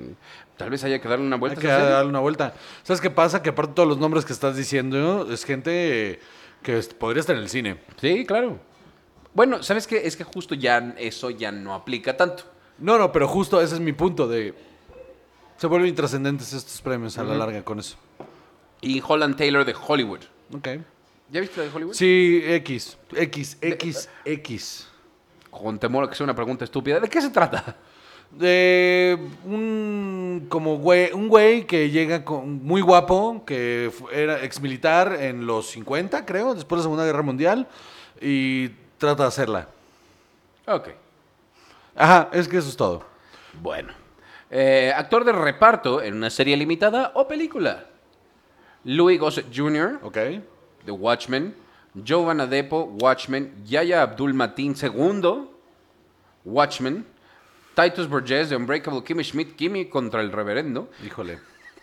[0.59, 1.61] Tal vez haya que darle una Hay vuelta.
[1.61, 1.91] que esa serie.
[1.93, 2.53] darle una vuelta.
[2.83, 3.41] ¿Sabes qué pasa?
[3.41, 6.19] Que aparte de todos los nombres que estás diciendo, es gente
[6.61, 7.79] que podría estar en el cine.
[8.01, 8.59] Sí, claro.
[9.33, 10.05] Bueno, ¿sabes qué?
[10.05, 12.43] Es que justo ya eso ya no aplica tanto.
[12.77, 14.53] No, no, pero justo ese es mi punto de...
[15.55, 17.95] Se vuelven intrascendentes estos premios a la larga con eso.
[18.81, 20.19] Y Holland Taylor de Hollywood.
[20.53, 20.67] Ok.
[21.31, 21.93] ¿Ya viste la de Hollywood?
[21.93, 22.97] Sí, X.
[23.15, 24.87] X, X, X.
[25.49, 26.99] Con temor a que sea una pregunta estúpida.
[26.99, 27.77] ¿De qué se trata?
[28.31, 35.17] De un como güey, un güey que llega con, muy guapo, que era ex militar
[35.19, 37.67] en los 50, creo, después de la Segunda Guerra Mundial,
[38.21, 39.67] y trata de hacerla.
[40.67, 40.89] Ok.
[41.95, 43.03] Ajá, es que eso es todo.
[43.61, 43.93] Bueno.
[44.51, 47.85] Eh, actor de reparto en una serie limitada o película.
[48.83, 50.17] Louis Gossett Jr., Ok.
[50.85, 51.55] The Watchmen.
[51.93, 53.53] Giovanna Depo, Watchmen.
[53.65, 55.49] Yaya Abdul Mateen II,
[56.45, 57.05] Watchmen.
[57.81, 60.89] Titus Burgess de Unbreakable Kimmy Schmidt, Kimmy contra el reverendo.
[61.05, 61.39] Híjole.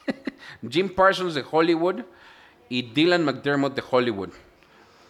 [0.69, 2.03] Jim Parsons de Hollywood
[2.69, 4.31] y Dylan McDermott de Hollywood.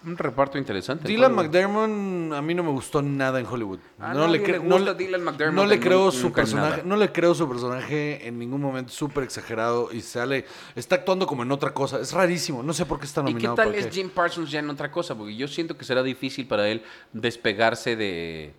[0.04, 1.08] Un reparto interesante.
[1.08, 1.34] Dylan.
[1.34, 3.80] McDermott a mí no me gustó nada en Hollywood.
[3.98, 6.82] A no le no gusta Dylan McDermott no le en creo su personaje, nada.
[6.84, 10.44] no le creo su personaje en ningún momento súper exagerado y sale
[10.76, 11.98] está actuando como en otra cosa.
[12.00, 13.54] Es rarísimo, no sé por qué está ¿Y qué nominado.
[13.56, 13.92] tal ¿por es qué?
[13.92, 15.16] Jim Parsons ya en otra cosa?
[15.16, 18.54] Porque yo siento que será difícil para él despegarse de.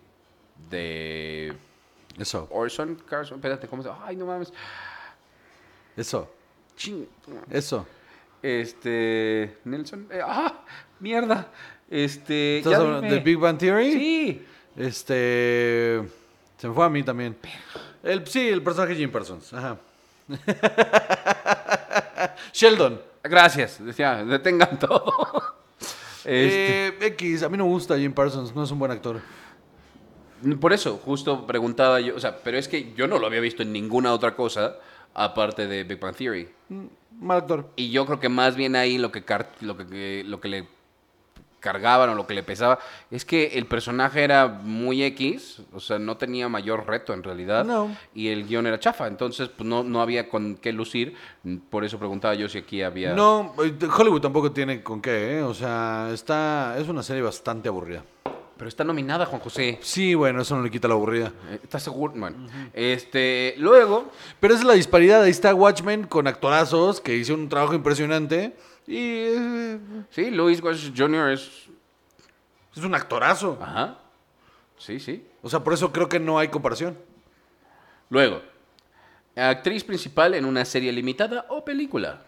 [0.69, 1.55] de.
[2.17, 3.37] Eso, Orson Carson.
[3.37, 4.03] Espérate, ¿cómo se llama?
[4.05, 4.51] Ay, no mames.
[5.95, 6.31] eso,
[6.75, 7.05] Ching.
[7.49, 7.85] eso.
[8.41, 9.57] Este.
[9.65, 10.07] Nelson.
[10.11, 10.63] eh, ¡Ah!
[10.99, 11.51] ¡Mierda!
[11.89, 12.59] Este.
[12.59, 13.91] ¿Estás hablando de Big Bang Theory?
[13.93, 14.45] Sí.
[14.75, 16.03] Este.
[16.57, 17.35] Se me fue a mí también.
[18.03, 19.53] El, sí, el personaje Jim Parsons.
[19.53, 19.77] Ajá.
[22.53, 23.01] Sheldon.
[23.23, 23.83] Gracias.
[23.83, 25.13] Decía, detengan todo.
[26.23, 29.19] Este, Eh, X, a mí no me gusta Jim Parsons, no es un buen actor.
[30.59, 32.15] Por eso, justo preguntaba yo.
[32.15, 34.75] O sea, pero es que yo no lo había visto en ninguna otra cosa
[35.13, 36.47] aparte de Big Bang Theory.
[37.19, 37.69] Mal actor.
[37.75, 39.23] Y yo creo que más bien ahí lo que,
[39.61, 40.67] lo que- que, lo que le
[41.59, 42.77] cargaban o lo que le pesaba
[43.09, 47.65] es que el personaje era muy X, o sea, no tenía mayor reto en realidad.
[47.65, 47.97] No.
[48.13, 51.15] Y el guion era chafa, entonces pues, no, no había con qué lucir.
[51.71, 53.13] Por eso preguntaba yo si aquí había...
[53.13, 55.41] No, eh, Hollywood tampoco tiene con qué, ¿eh?
[55.41, 58.03] O sea, está, es una serie bastante aburrida.
[58.57, 59.79] Pero está nominada, Juan José.
[59.81, 61.31] Sí, bueno, eso no le quita la aburrida.
[61.49, 62.13] Eh, ¿Estás seguro?
[62.15, 62.37] Bueno,
[62.73, 65.21] este, luego, Pero esa es la disparidad.
[65.21, 68.55] Ahí está Watchmen con actorazos que hicieron un trabajo impresionante.
[68.87, 71.31] Y eh, sí, Louis Gossett Jr.
[71.31, 71.67] es...
[72.75, 73.57] es un actorazo.
[73.61, 73.99] Ajá.
[74.77, 75.25] Sí, sí.
[75.41, 76.97] O sea, por eso creo que no hay comparación.
[78.09, 78.41] Luego,
[79.35, 82.23] actriz principal en una serie limitada o película.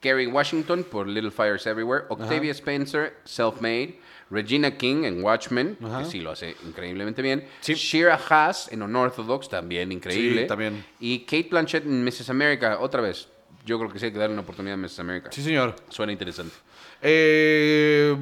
[0.00, 2.04] Kerry Washington por Little Fires Everywhere.
[2.08, 4.00] Octavia Spencer, Self-Made.
[4.30, 5.98] Regina King en Watchmen, Ajá.
[5.98, 7.44] que sí lo hace increíblemente bien.
[7.60, 7.74] Sí.
[7.74, 10.42] Shira Haas en Unorthodox, también increíble.
[10.42, 10.84] Sí, también.
[11.00, 12.30] Y Kate Blanchett en Mrs.
[12.30, 13.28] America, otra vez.
[13.66, 15.00] Yo creo que sí hay que darle una oportunidad a Mrs.
[15.00, 15.32] America.
[15.32, 15.74] Sí, señor.
[15.88, 16.54] Suena interesante.
[17.02, 18.16] Eh,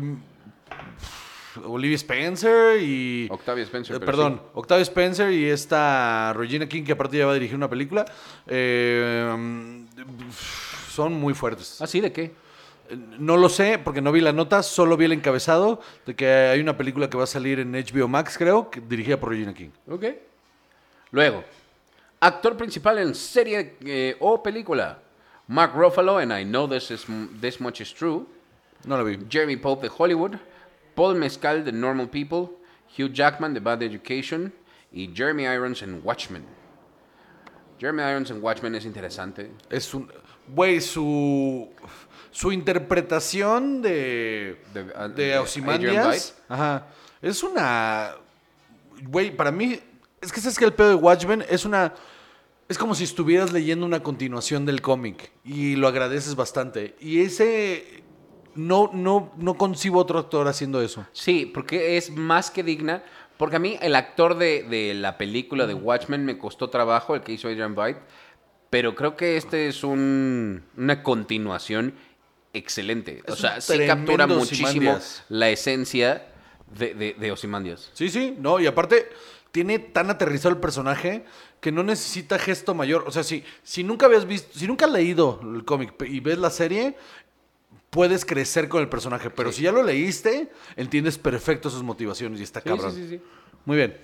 [1.64, 3.28] Olivia Spencer y...
[3.30, 3.96] Octavia Spencer.
[3.96, 7.68] Eh, perdón, Octavia Spencer y esta Regina King, que aparte ya va a dirigir una
[7.68, 8.04] película,
[8.46, 9.84] eh, mm,
[10.98, 11.66] son muy fuertes.
[11.66, 11.84] sí.
[11.84, 12.00] ¿Ah, sí?
[12.00, 12.24] ¿De qué?
[12.90, 16.26] Eh, No lo sé, porque no vi la nota, solo vi el encabezado de que
[16.26, 19.54] hay una película que va a salir en HBO Max, creo, que, dirigida por Regina
[19.54, 19.70] King.
[19.88, 20.04] Ok.
[21.12, 21.44] Luego,
[22.20, 24.98] actor principal en serie eh, o película.
[25.46, 27.06] Mark Ruffalo, and I know this, is,
[27.40, 28.26] this much is true.
[28.84, 29.18] No la vi.
[29.30, 30.34] Jeremy Pope de Hollywood.
[30.96, 32.56] Paul Mescal de Normal People.
[32.96, 34.52] Hugh Jackman de Bad Education.
[34.92, 36.44] Y Jeremy Irons en Watchmen.
[37.78, 39.50] Jeremy Irons en Watchmen es interesante.
[39.70, 40.10] Es un.
[40.54, 41.68] Güey, su.
[42.30, 44.60] Su interpretación de.
[44.72, 46.36] De- De, ah, de Ozymandias.
[46.48, 46.86] Ajá.
[47.20, 48.10] Es una.
[49.02, 49.78] Güey, para mí.
[50.20, 51.94] Es que sabes que el pedo de Watchmen es una.
[52.68, 55.32] Es como si estuvieras leyendo una continuación del cómic.
[55.44, 56.96] Y lo agradeces bastante.
[57.00, 58.02] Y ese.
[58.54, 61.06] No, no, no concibo otro actor haciendo eso.
[61.12, 63.02] Sí, porque es más que digna.
[63.36, 67.22] Porque a mí el actor de, de la película de Watchmen me costó trabajo, el
[67.22, 68.00] que hizo Adrian White.
[68.70, 71.94] Pero creo que este es un- una continuación
[72.52, 73.22] excelente.
[73.28, 75.24] o sea, sí captura muchísimo Ozymandias.
[75.28, 76.26] la esencia
[76.76, 77.90] de, de, de Ozymandias.
[77.94, 79.08] Sí, sí, no, y aparte
[79.52, 81.24] tiene tan aterrizado el personaje
[81.60, 83.04] que no necesita gesto mayor.
[83.06, 86.38] O sea, si, si nunca habías visto, si nunca has leído el cómic y ves
[86.38, 86.96] la serie,
[87.90, 89.30] puedes crecer con el personaje.
[89.30, 89.58] Pero Sí.
[89.58, 92.94] si ya lo leíste, entiendes perfecto sus motivaciones y está Sí, cabrón.
[92.94, 93.20] sí, sí, sí.
[93.64, 93.96] Muy bien.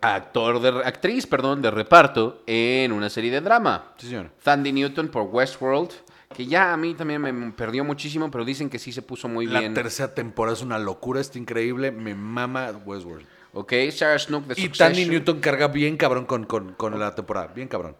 [0.00, 3.92] Actor de, actriz, perdón, de reparto en una serie de drama.
[3.98, 4.30] Sí, señor.
[4.44, 5.90] Sandy Newton por Westworld,
[6.34, 9.46] que ya a mí también me perdió muchísimo, pero dicen que sí se puso muy
[9.46, 9.74] La bien.
[9.74, 11.90] tercera temporada es una locura, está increíble.
[11.90, 13.26] Me mama Westworld.
[13.54, 14.68] Ok, Sarah Snook de Y.
[14.68, 17.48] Tandy Newton carga bien cabrón con, con, con la temporada.
[17.48, 17.96] Bien cabrón.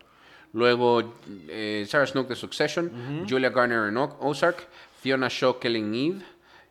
[0.53, 1.15] Luego
[1.49, 4.69] eh, Sarah Snook de Succession, Julia Garner en Ozark,
[5.01, 6.23] Fiona Shaw Killing Eve,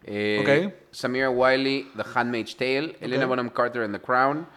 [0.03, 0.73] eh, Ok.
[0.91, 3.25] Samira Wiley The Handmaid's Tale, Elena.
[3.25, 4.47] Bonham Carter en The Crown.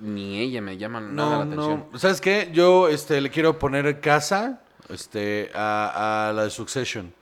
[0.00, 1.86] Ni ella me llama nada No, la atención.
[1.92, 1.98] no.
[1.98, 2.50] ¿Sabes qué?
[2.52, 7.12] Yo este, le quiero poner casa este, a, a la de Succession.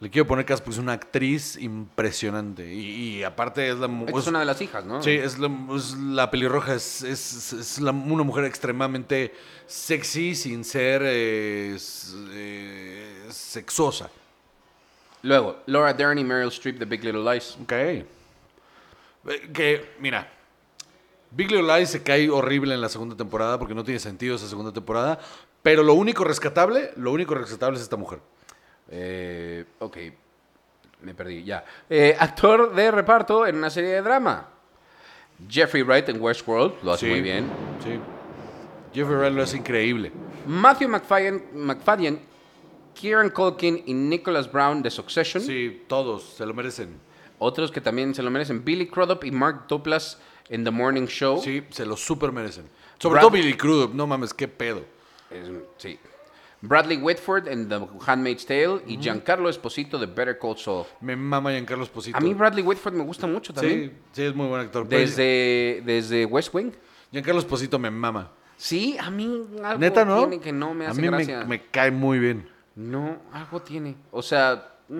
[0.00, 2.72] Le quiero poner casa porque es una actriz impresionante.
[2.72, 3.86] Y, y aparte es la...
[4.06, 5.02] Esta es una de las hijas, ¿no?
[5.02, 9.34] Sí, es la, es la pelirroja, es, es- es la- una mujer extremadamente
[9.66, 11.76] sexy sin ser eh,
[12.32, 14.10] eh, sexosa.
[15.22, 17.58] Luego, Laura Dern y Meryl Streep de Big Little Lies.
[17.62, 17.72] Ok.
[17.72, 18.06] Eh,
[19.52, 20.26] Que, mira,
[21.30, 24.48] Big Little Lies se cae horrible en la segunda temporada porque no tiene sentido esa
[24.48, 25.18] segunda temporada.
[25.62, 28.20] Pero lo único rescatable, lo único rescatable es esta mujer.
[28.90, 29.96] Eh, ok,
[31.02, 31.64] me perdí, ya.
[31.88, 34.48] Eh, actor de reparto en una serie de drama.
[35.48, 37.46] Jeffrey Wright en Westworld, lo hace Sí, muy bien.
[37.82, 37.98] Sí.
[38.92, 40.12] Jeffrey Wright lo hace increíble.
[40.46, 42.20] Matthew McFadden, McFadden,
[42.94, 45.42] Kieran Culkin y Nicholas Brown de Succession.
[45.42, 46.98] Sí, todos se lo merecen.
[47.42, 48.64] Otros que también se lo merecen.
[48.64, 51.40] Billy Crudup y Mark Duplass en The Morning Show.
[51.42, 52.66] Sí, se lo super merecen.
[52.98, 54.84] Sobre Brad- todo Billy Crudup, no mames, qué pedo.
[55.30, 55.48] Es-
[55.78, 55.98] sí.
[56.62, 60.84] Bradley Whitford en The Handmaid's Tale y Giancarlo Esposito de Better Call Saul.
[61.00, 62.18] Me mama Giancarlo Esposito.
[62.18, 63.90] A mí Bradley Whitford me gusta mucho también.
[63.90, 64.86] sí, sí, es muy buen actor.
[64.86, 66.72] Desde, desde West Wing.
[67.10, 68.30] Giancarlo Esposito me mama.
[68.58, 70.18] Sí, a mí algo Neta, ¿no?
[70.28, 71.44] tiene que no me A hace mí me, gracia.
[71.46, 72.46] me cae muy bien.
[72.76, 73.96] No, algo tiene.
[74.10, 74.98] O sea, mm.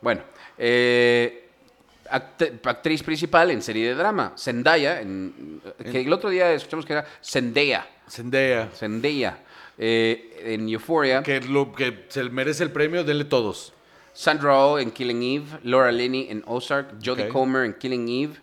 [0.00, 0.22] bueno,
[0.56, 1.41] eh,
[2.12, 6.92] act- actriz principal en serie de drama, Zendaya, en- que el otro día escuchamos que
[6.92, 8.68] era Zendaya, Zendaya.
[8.74, 9.38] Zendaya,
[9.78, 13.72] eh, en Euphoria, Que, lo, que se merece el premio, denle todos.
[14.14, 17.28] Sandra Oh en Killing Eve, Laura Linney en Ozark, Jodie.
[17.28, 18.34] Comer en Killing Eve,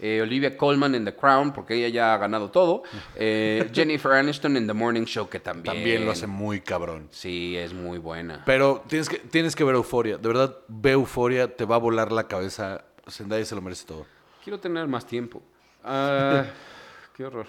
[0.00, 2.82] eh, Olivia Colman en The Crown, porque ella ya ha ganado todo,
[3.14, 7.06] eh, Jennifer Aniston en The Morning Show, que también, También lo hace muy cabrón.
[7.12, 8.42] Sí, es muy buena.
[8.44, 10.18] Pero tienes que, tienes que ver Euforia.
[10.18, 12.84] De verdad, ve Euforia, te va a volar la cabeza.
[13.08, 14.06] Zendaya se lo merece todo.
[14.42, 15.42] Quiero tener más tiempo.
[15.82, 16.44] Ah,
[17.16, 17.46] qué horror.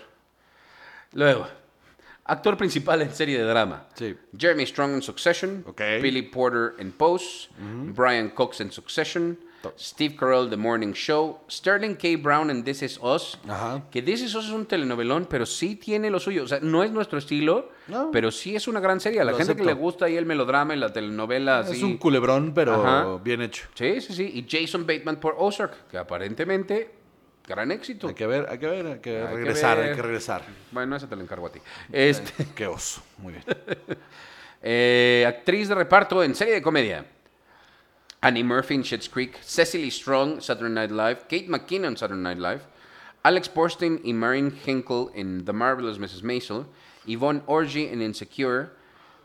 [1.14, 1.48] Luego,
[2.26, 3.88] actor principal en serie de drama.
[3.96, 4.18] Sí.
[4.38, 5.64] Jeremy Strong en Succession.
[5.68, 5.82] Ok.
[6.02, 7.50] Billy Porter en Pose.
[7.58, 9.38] Brian Cox en Succession.
[9.80, 11.40] Steve Carell, The Morning Show.
[11.50, 12.18] Sterling K.
[12.18, 13.38] Brown en This Is Us.
[13.48, 13.82] Ajá.
[13.92, 16.44] Que This Is Us es un telenovelón, pero sí tiene lo suyo.
[16.44, 18.10] O sea, no es nuestro estilo, No.
[18.12, 19.22] pero sí es una gran serie.
[19.22, 19.64] A la Lo gente acepto.
[19.68, 21.78] que le gusta ahí el melodrama y la telenovela así.
[21.78, 23.18] Es un culebrón, pero Ajá.
[23.24, 23.68] bien hecho.
[23.74, 24.32] Sí, sí, sí.
[24.36, 26.92] Y Jason Bateman por Ozark, que aparentemente,
[27.48, 28.08] gran éxito.
[28.08, 30.44] Hay que ver, hay que ver, hay que Hay regresar, hay que regresar.
[30.72, 31.60] Bueno, ese te lo encargo a ti.
[31.92, 33.02] Este, Qué oso.
[33.20, 33.44] Muy bien.
[34.62, 37.06] eh, actriz de reparto en serie de comedia.
[38.26, 42.62] Annie Murphy en Schitt's Creek, Cecily Strong, Saturday Night Live, Kate McKinnon, Saturday Night Live,
[43.24, 46.24] Alex Borstein y Maureen Hinkle en The Marvelous Mrs.
[46.24, 46.66] Maisel,
[47.06, 48.70] Yvonne Orji en Insecure,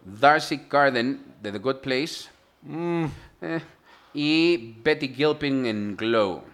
[0.05, 2.29] Darcy Carden de The Good Place,
[3.41, 3.61] eh,
[4.13, 6.45] y Betty Gilpin en Glow.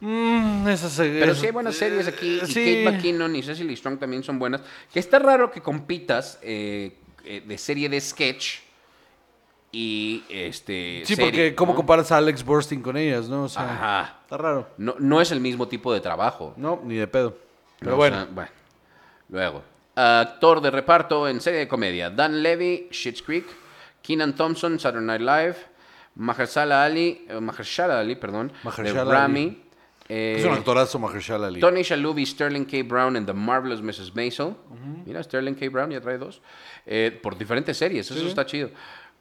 [0.00, 2.40] Mm, esas, Pero sí hay buenas series aquí.
[2.40, 2.54] Eh, Y sí.
[2.54, 4.60] Kate McKinnon y Cecily Strong también son buenas.
[4.92, 8.71] Que está raro que compitas eh, eh, de serie de sketch
[9.72, 11.02] y este.
[11.06, 11.76] Sí, serie, porque ¿cómo ¿no?
[11.76, 13.44] comparas a Alex Borstein con ellas, no?
[13.44, 14.18] O sea, Ajá.
[14.22, 14.68] está raro.
[14.76, 16.52] No, no es el mismo tipo de trabajo.
[16.56, 17.36] No, ni de pedo.
[17.80, 18.16] Pero bueno.
[18.16, 18.50] sea, bueno.
[19.30, 19.62] Luego,
[19.94, 22.10] actor de reparto en serie de comedia.
[22.10, 23.46] Dan Levy, Schitt's Creek.
[24.02, 25.56] Keenan Thompson, Saturday Night Live.
[26.14, 29.10] Mahershala Ali, eh, Mahershala Ali, perdón, Mahershala de Ali.
[29.10, 29.62] Rami.
[30.08, 31.58] eh, es un actorazo, Mahershala Ali.
[31.58, 32.82] Tony Shalhoub Sterling K.
[32.82, 34.14] Brown en The Marvelous Mrs.
[34.14, 34.54] Maisel.
[35.06, 35.70] Mira, Sterling K.
[35.70, 36.42] Brown ya trae dos.
[36.84, 38.70] Eh, por diferentes series, eso está chido.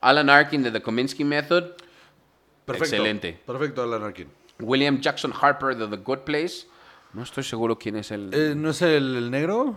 [0.02, 1.72] Alan Arkin de The Kominsky Method.
[2.66, 2.84] Perfecto.
[2.96, 3.40] excelente.
[3.46, 4.28] Perfecto, Alan Arkin.
[4.60, 6.68] William Jackson Harper de The Good Place.
[7.14, 8.30] No estoy seguro quién es el...
[8.34, 9.76] Eh, ¿No es el, el negro?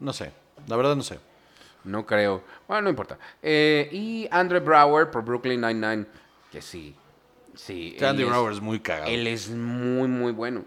[0.00, 0.32] No sé.
[0.66, 1.18] La verdad no sé.
[1.84, 2.42] No creo.
[2.66, 3.18] Bueno, no importa.
[3.42, 6.06] Eh, y Andre Brower por Brooklyn Nine-Nine.
[6.50, 6.96] Que sí.
[7.54, 7.96] Sí.
[7.98, 9.10] Es- Brower es muy cagado.
[9.10, 10.64] Él es muy, muy bueno.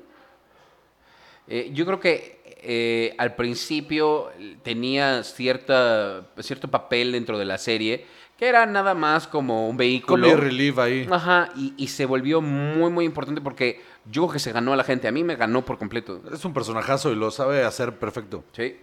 [1.48, 4.32] Eh, yo creo que eh, al principio
[4.64, 8.06] tenía cierta, cierto papel dentro de la serie,
[8.38, 10.28] que era nada más como un vehículo.
[10.28, 11.08] Comedy relief ahí.
[11.12, 14.76] Ajá, y, y se volvió muy, muy importante porque yo creo que se ganó a
[14.78, 15.08] la gente.
[15.08, 16.22] A mí me ganó por completo.
[16.32, 18.44] Es un personajazo y lo sabe hacer perfecto.
[18.54, 18.78] Sí.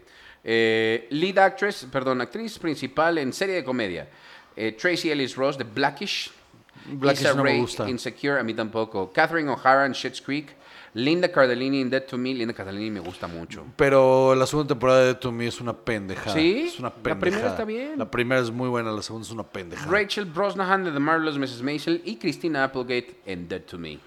[0.45, 4.09] Eh, lead actress, perdón, actriz principal en serie de comedia.
[4.55, 6.31] Eh, Tracy Ellis Ross de Blackish.
[6.87, 7.89] Blackish Issa no me gusta.
[7.89, 9.13] Insecure, a mí tampoco.
[9.13, 10.55] Catherine O'Hara en Schitt's Creek.
[10.97, 12.33] Linda Cardellini en Dead to Me.
[12.33, 13.67] Linda Cardellini me gusta mucho.
[13.77, 16.33] Pero la segunda temporada de To Me es una pendejada.
[16.35, 16.65] ¿Sí?
[16.69, 17.21] Es una La pendejada.
[17.21, 17.99] primera está bien.
[17.99, 19.91] La primera es muy buena, la segunda es una pendejada.
[19.93, 21.63] Rachel Brosnahan de The Marvelous Mrs.
[21.63, 22.01] Maisel.
[22.05, 23.99] Y Christina Applegate en Dead to Me.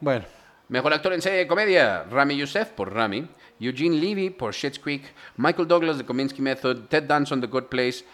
[0.00, 0.24] Bueno.
[0.68, 3.24] Mejor actor en serie de comedia, Rami Youssef por Rami,
[3.60, 5.02] Eugene Levy por Schitt's Creek,
[5.36, 8.04] Michael Douglas de Kominsky Method, Ted Danson de Good Place,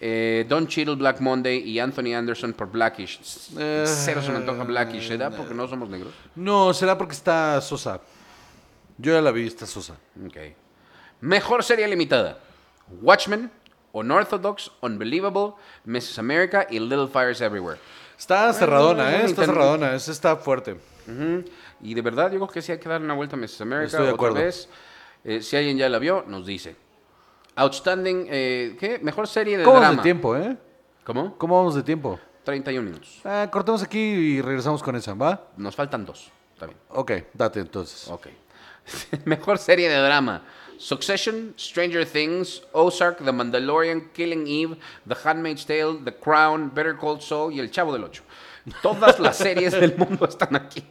[0.00, 3.20] eh, Don Cheadle Black Monday y Anthony Anderson por Blackish.
[3.58, 6.12] Eh, Cero se me antoja Blackish, ¿será porque no somos negros?
[6.34, 8.00] No, será porque está Sosa.
[8.98, 9.94] Yo ya la vi, está Sosa.
[10.26, 10.36] Ok.
[11.20, 12.38] Mejor serie limitada,
[13.02, 13.50] Watchmen,
[13.92, 15.52] Unorthodox, Unbelievable,
[15.84, 16.18] Mrs.
[16.18, 17.78] America y Little Fires Everywhere.
[18.18, 19.16] Está cerradona, ¿eh?
[19.16, 19.52] Está intento.
[19.52, 19.94] cerradora.
[19.94, 20.76] Esa está fuerte.
[21.06, 21.44] Ujú.
[21.82, 23.60] Y de verdad, yo creo que sí hay que darle una vuelta a Mrs.
[23.62, 24.34] America Estoy de otra acuerdo.
[24.36, 24.68] vez.
[25.24, 26.76] Eh, si alguien ya la vio, nos dice.
[27.60, 28.98] Outstanding, eh, ¿qué?
[29.02, 30.56] Mejor serie de ¿Cómo vamos de tiempo, eh?
[31.04, 31.36] ¿Cómo?
[31.36, 32.18] ¿Cómo vamos de tiempo?
[32.44, 33.20] 31 minutos.
[33.24, 35.48] Ah, cortemos aquí y regresamos con esa, ¿va?
[35.56, 36.30] Nos faltan dos.
[36.54, 36.78] Está bien.
[36.88, 38.08] Ok, date entonces.
[38.08, 38.28] Ok.
[39.26, 40.42] Mejor serie de drama.
[40.78, 47.20] Succession, Stranger Things, Ozark, The Mandalorian, Killing Eve, The Handmaid's Tale, The Crown, Better Call
[47.20, 48.22] Saul y El Chavo del Ocho.
[48.80, 50.82] Todas las series del mundo están aquí.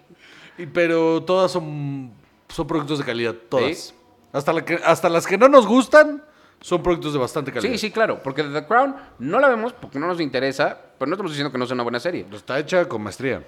[0.59, 2.13] Y- pero todas son,
[2.49, 3.77] son productos de calidad, todas.
[3.77, 3.93] Sí.
[4.31, 6.23] Hasta, la que, hasta las que no nos gustan
[6.61, 7.71] son productos de bastante calidad.
[7.71, 8.21] Sí, sí, claro.
[8.21, 11.57] Porque The Crown no la vemos porque no nos interesa, pero no estamos diciendo que
[11.57, 12.25] no sea una buena serie.
[12.31, 13.43] Está hecha con maestría.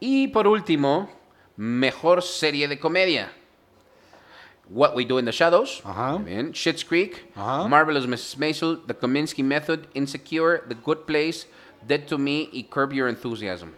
[0.00, 1.10] Y por último,
[1.56, 3.32] mejor serie de comedia.
[4.70, 5.80] What We Do in the Shadows.
[5.84, 6.18] Ajá.
[6.18, 6.52] Bien.
[6.52, 7.30] Schitt's Creek.
[7.34, 7.66] Ajá.
[7.66, 8.36] Marvelous Mrs.
[8.36, 8.80] Maisel.
[8.86, 9.86] The Kominsky Method.
[9.94, 10.62] Insecure.
[10.68, 11.46] The Good Place.
[11.86, 13.70] Dead to Me y Curb Your Enthusiasm.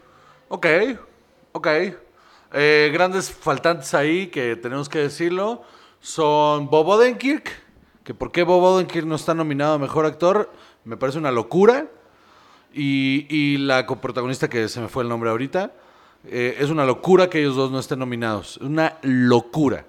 [0.49, 0.67] Ok,
[1.53, 1.67] ok.
[2.53, 5.63] Eh, grandes faltantes ahí que tenemos que decirlo
[6.01, 7.53] son Bob Odenkirk,
[8.05, 10.51] que por qué Bob Odenkirk no está nominado a Mejor Actor,
[10.85, 11.89] me parece una locura.
[12.73, 15.73] Y, y la coprotagonista, que se me fue el nombre ahorita,
[16.25, 18.59] eh, es una locura que ellos dos no estén nominados.
[18.59, 19.85] Una locura.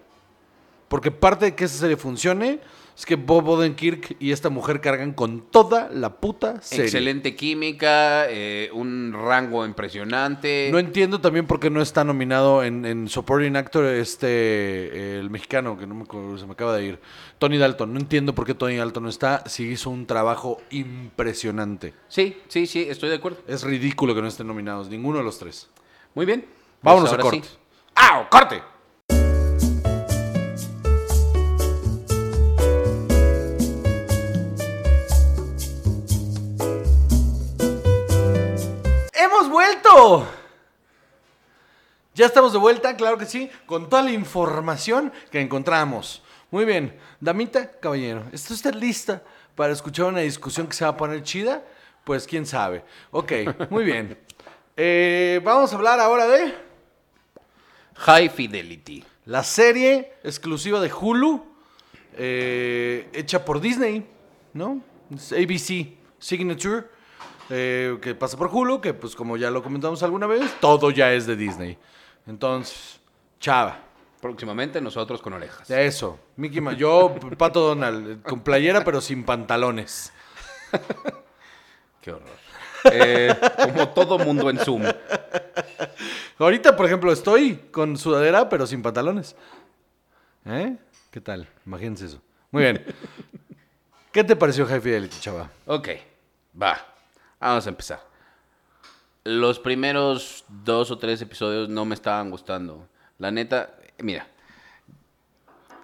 [0.88, 2.60] Porque parte de que esa serie funcione
[2.98, 6.86] es que Bob Odenkirk y esta mujer cargan con toda la puta serie.
[6.86, 10.70] Excelente química, eh, un rango impresionante.
[10.72, 15.30] No entiendo también por qué no está nominado en, en Supporting Actor este eh, el
[15.30, 17.00] mexicano, que no me acuerdo, se me acaba de ir.
[17.40, 17.94] Tony Dalton.
[17.94, 19.44] No entiendo por qué Tony Dalton no está.
[19.48, 21.94] Sí hizo un trabajo impresionante.
[22.08, 23.40] Sí, sí, sí, estoy de acuerdo.
[23.48, 25.70] Es ridículo que no estén nominados, ninguno de los tres.
[26.14, 26.42] Muy bien.
[26.42, 26.52] Pues
[26.84, 27.42] Vámonos a ahora corte.
[27.44, 27.58] sí.
[27.96, 28.28] ¡Ah!
[28.30, 28.62] ¡Corte!
[42.14, 46.22] Ya estamos de vuelta, claro que sí, con toda la información que encontramos.
[46.50, 49.24] Muy bien, damita, caballero, ¿está usted lista
[49.56, 51.64] para escuchar una discusión que se va a poner chida?
[52.04, 52.84] Pues quién sabe.
[53.12, 53.32] Ok,
[53.70, 54.18] muy bien.
[54.78, 56.56] Eh, vamos a hablar ahora de
[57.96, 59.04] High Fidelity.
[59.26, 61.44] la serie exclusiva de Hulu,
[62.18, 64.08] eh, hecha por Disney,
[64.54, 64.82] ¿no?
[65.14, 66.86] Es ABC Signature,
[67.50, 71.14] eh, que pasa por Hulu, que pues como ya lo comentamos alguna vez, todo ya
[71.14, 71.78] es de Disney.
[72.28, 73.00] Entonces,
[73.40, 73.80] chava.
[74.22, 75.70] Próximamente nosotros con orejas.
[75.72, 76.78] Eso, Mickey Mouse.
[76.78, 80.14] Yo, Pato Donald, con playera pero sin pantalones.
[82.02, 82.30] Qué horror.
[82.86, 84.84] Eh, como todo mundo en Zoom.
[86.38, 89.36] Ahorita, por ejemplo, estoy con sudadera pero sin pantalones.
[90.46, 90.78] ¿Eh?
[91.10, 91.48] ¿Qué tal?
[91.66, 92.22] Imagínense eso.
[92.52, 92.86] Muy bien.
[94.12, 95.50] ¿Qué te pareció High Fidelity, chava?
[95.66, 95.90] Ok,
[96.62, 96.91] va.
[97.42, 98.00] Vamos a empezar.
[99.24, 102.88] Los primeros dos o tres episodios no me estaban gustando.
[103.18, 104.28] La neta, mira,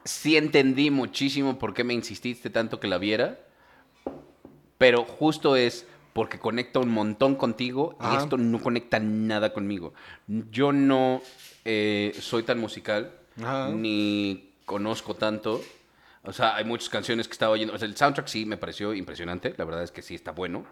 [0.03, 3.39] sí entendí muchísimo por qué me insististe tanto que la viera,
[4.77, 8.19] pero justo es porque conecta un montón contigo y Ajá.
[8.23, 9.93] esto no conecta nada conmigo.
[10.27, 11.21] Yo no
[11.65, 13.69] eh, soy tan musical, Ajá.
[13.69, 15.61] ni conozco tanto.
[16.23, 17.73] O sea, hay muchas canciones que estaba oyendo.
[17.73, 20.65] O sea, el soundtrack sí me pareció impresionante, la verdad es que sí está bueno.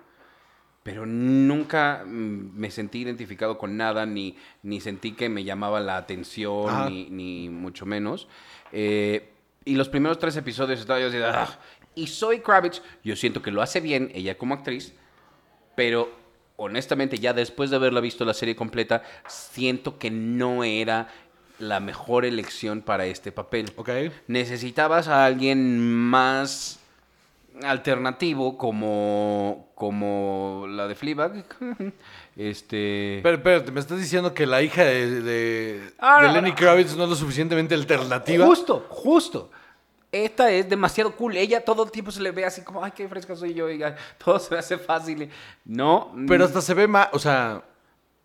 [0.86, 5.98] Pero nunca mm, me sentí identificado con nada, ni, ni sentí que me llamaba la
[5.98, 8.28] atención, ni, ni mucho menos.
[8.72, 9.32] Eh,
[9.66, 11.58] y los primeros tres episodios estaba yo así, "Ah".
[11.96, 14.94] Y Zoe Kravitz, yo siento que lo hace bien, ella como actriz,
[15.76, 16.14] pero
[16.56, 21.08] honestamente ya después de haberla visto la serie completa, siento que no era
[21.58, 23.72] la mejor elección para este papel.
[24.28, 26.80] Necesitabas a alguien más
[27.64, 31.46] alternativo como, como la de Fleabag.
[32.36, 33.22] Este...
[33.24, 36.56] Pero espérate, me estás diciendo que la hija de, de, Ah, de no, Lenny no.
[36.56, 38.46] Kravitz no es lo suficientemente alternativa.
[38.46, 39.52] Justo, justo.
[40.12, 41.38] Esta es demasiado cool.
[41.38, 43.70] Ella todo el tiempo se le ve así como, ay, qué fresca soy yo.
[43.70, 45.30] Y ay, todo se me hace fácil.
[45.64, 46.14] No.
[46.28, 47.64] Pero hasta se ve más, o sea,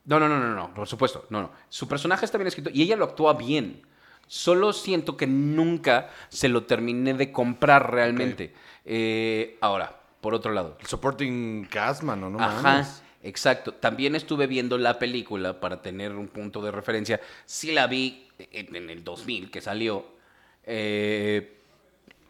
[0.05, 1.51] No, no, no, no, no, por supuesto, no, no.
[1.68, 3.83] Su personaje está bien escrito y ella lo actúa bien.
[4.31, 8.55] Solo siento que nunca se lo terminé de comprar realmente.
[8.85, 10.76] Eh, ahora, por otro lado.
[10.81, 13.03] el supporting cast, mano, no Ajá, mames.
[13.24, 13.74] exacto.
[13.74, 17.20] También estuve viendo la película para tener un punto de referencia.
[17.45, 20.07] Sí la vi en, en el 2000 que salió.
[20.62, 21.57] Eh,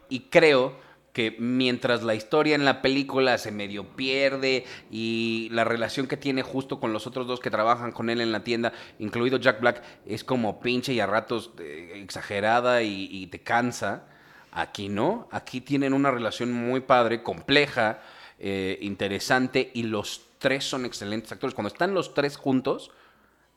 [0.09, 0.73] y creo
[1.13, 6.41] que mientras la historia en la película se medio pierde y la relación que tiene
[6.41, 9.83] justo con los otros dos que trabajan con él en la tienda, incluido Jack Black,
[10.05, 14.07] es como pinche y a ratos eh, exagerada y, te cansa.
[14.51, 18.01] Aquí no, aquí tienen una relación muy padre, compleja,
[18.39, 21.53] eh, interesante y los tres son excelentes actores.
[21.53, 22.91] Cuando están los tres juntos,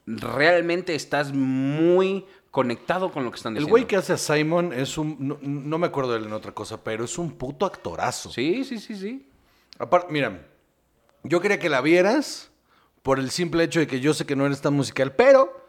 [0.06, 3.70] realmente estás muy conectado con lo que están El diciendo.
[3.72, 5.16] güey que hace a Simon es un.
[5.18, 8.30] No, no me acuerdo de él en otra cosa, pero es un puto actorazo.
[8.30, 9.28] Sí, sí, sí, sí.
[9.76, 10.46] Aparte, mira,
[11.24, 12.52] yo quería que la vieras
[13.02, 15.68] por el simple hecho de que yo sé que no eres tan musical, pero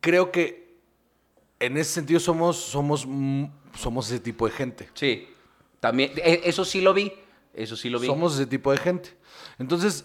[0.00, 0.76] creo que
[1.58, 3.46] en ese sentido somos, somos, mm,
[3.76, 4.88] somos ese tipo de gente.
[4.94, 5.26] Sí.
[5.80, 7.12] También, e- eso sí lo vi.
[7.52, 8.06] Eso sí lo vi.
[8.06, 9.10] Somos ese tipo de gente.
[9.58, 10.04] Entonces,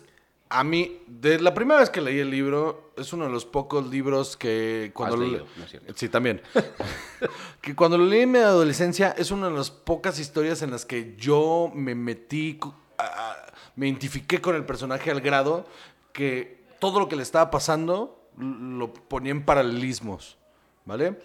[0.51, 3.87] a mí, de la primera vez que leí el libro, es uno de los pocos
[3.89, 5.77] libros que cuando Has lo leído, ¿no es?
[5.95, 6.41] Sí, también.
[7.61, 10.85] que cuando lo leí en mi adolescencia, es una de las pocas historias en las
[10.85, 12.59] que yo me metí,
[12.97, 13.35] a-
[13.75, 15.65] me identifiqué con el personaje al grado
[16.13, 20.37] que todo lo que le estaba pasando lo ponía en paralelismos,
[20.85, 21.19] ¿vale?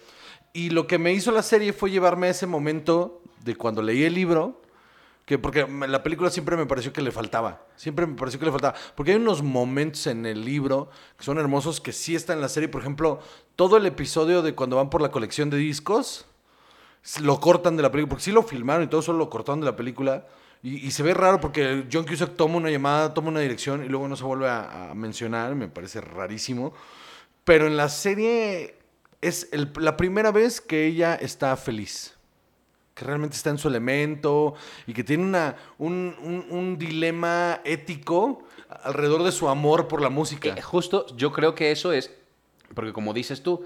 [0.53, 4.03] Y lo que me hizo la serie fue llevarme a ese momento de cuando leí
[4.03, 4.61] el libro,
[5.27, 7.61] que porque la película siempre me pareció que le faltaba.
[7.75, 8.75] Siempre me pareció que le faltaba.
[8.95, 12.47] Porque hay unos momentos en el libro que son hermosos que sí están en la
[12.47, 12.69] serie.
[12.69, 13.19] Por ejemplo,
[13.57, 16.25] todo el episodio de cuando van por la colección de discos,
[17.19, 18.11] lo cortan de la película.
[18.11, 20.25] Porque sí lo filmaron y todo solo lo cortaron de la película.
[20.63, 24.07] Y, se ve raro porque John Cusack toma una llamada, toma una dirección y luego
[24.07, 25.55] no se vuelve a, mencionar.
[25.55, 26.73] Me parece rarísimo.
[27.43, 28.77] Pero en la serie
[29.19, 32.16] es la primera vez que ella está feliz
[32.97, 34.55] que realmente está en su elemento
[34.87, 38.43] y que tiene una, un, un- un dilema ético
[38.83, 40.49] alrededor de su amor por la música.
[40.49, 42.11] Eh, justo, yo creo que eso es,
[42.73, 43.63] porque como dices tú,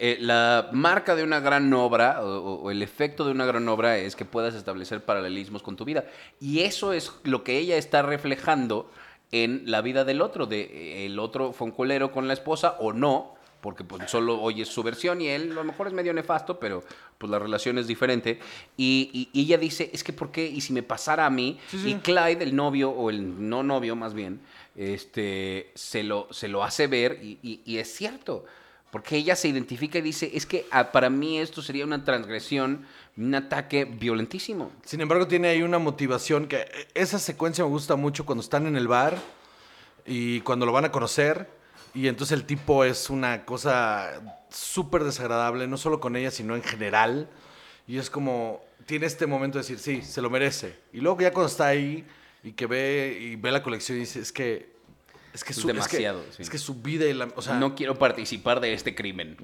[0.00, 3.96] eh, la marca de una gran obra o, o el efecto de una gran obra
[3.96, 6.04] es que puedas establecer paralelismos con tu vida.
[6.40, 8.90] Y eso es lo que ella está reflejando
[9.32, 13.34] en la vida del otro, de eh, el otro fue con la esposa o no,
[13.60, 16.84] porque pues solo oyes su versión y él a lo mejor es medio nefasto, pero
[17.18, 18.38] pues la relación es diferente.
[18.76, 20.46] Y, y- y ella dice, es que ¿por qué?
[20.46, 21.90] Y si me pasara a mí, Sí, sí.
[21.90, 24.40] y Clyde, el novio, o el no novio más bien,
[24.76, 28.44] este, se, lo, se lo hace ver y, y- es cierto.
[28.90, 32.86] Porque ella se identifica y dice, es que ah, para mí esto sería una transgresión,
[33.18, 34.70] un ataque violentísimo.
[34.82, 38.66] Sin embargo, tiene ahí una motivación que eh, esa secuencia me gusta mucho cuando están
[38.66, 39.18] en el bar
[40.06, 41.57] y cuando lo van a conocer.
[41.94, 44.20] Y entonces el tipo es una cosa
[44.50, 47.28] súper desagradable, no solo con ella, sino en general.
[47.86, 50.78] Y es como, tiene este momento de decir, sí, se lo merece.
[50.92, 52.06] Y luego ya cuando está ahí
[52.42, 54.76] y que ve y ve la colección y dice, es que...
[55.34, 56.42] Es que Es su, demasiado, es que, sí.
[56.42, 57.28] es que su vida y la...
[57.36, 59.36] O sea, no quiero participar de este crimen.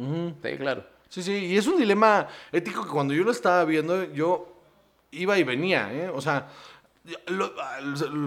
[0.43, 0.87] Sí, claro.
[1.09, 4.55] Sí, sí, y es un dilema ético que cuando yo lo estaba viendo, yo
[5.13, 6.09] iba y venía, ¿eh?
[6.09, 6.49] O sea,
[7.27, 7.53] lo-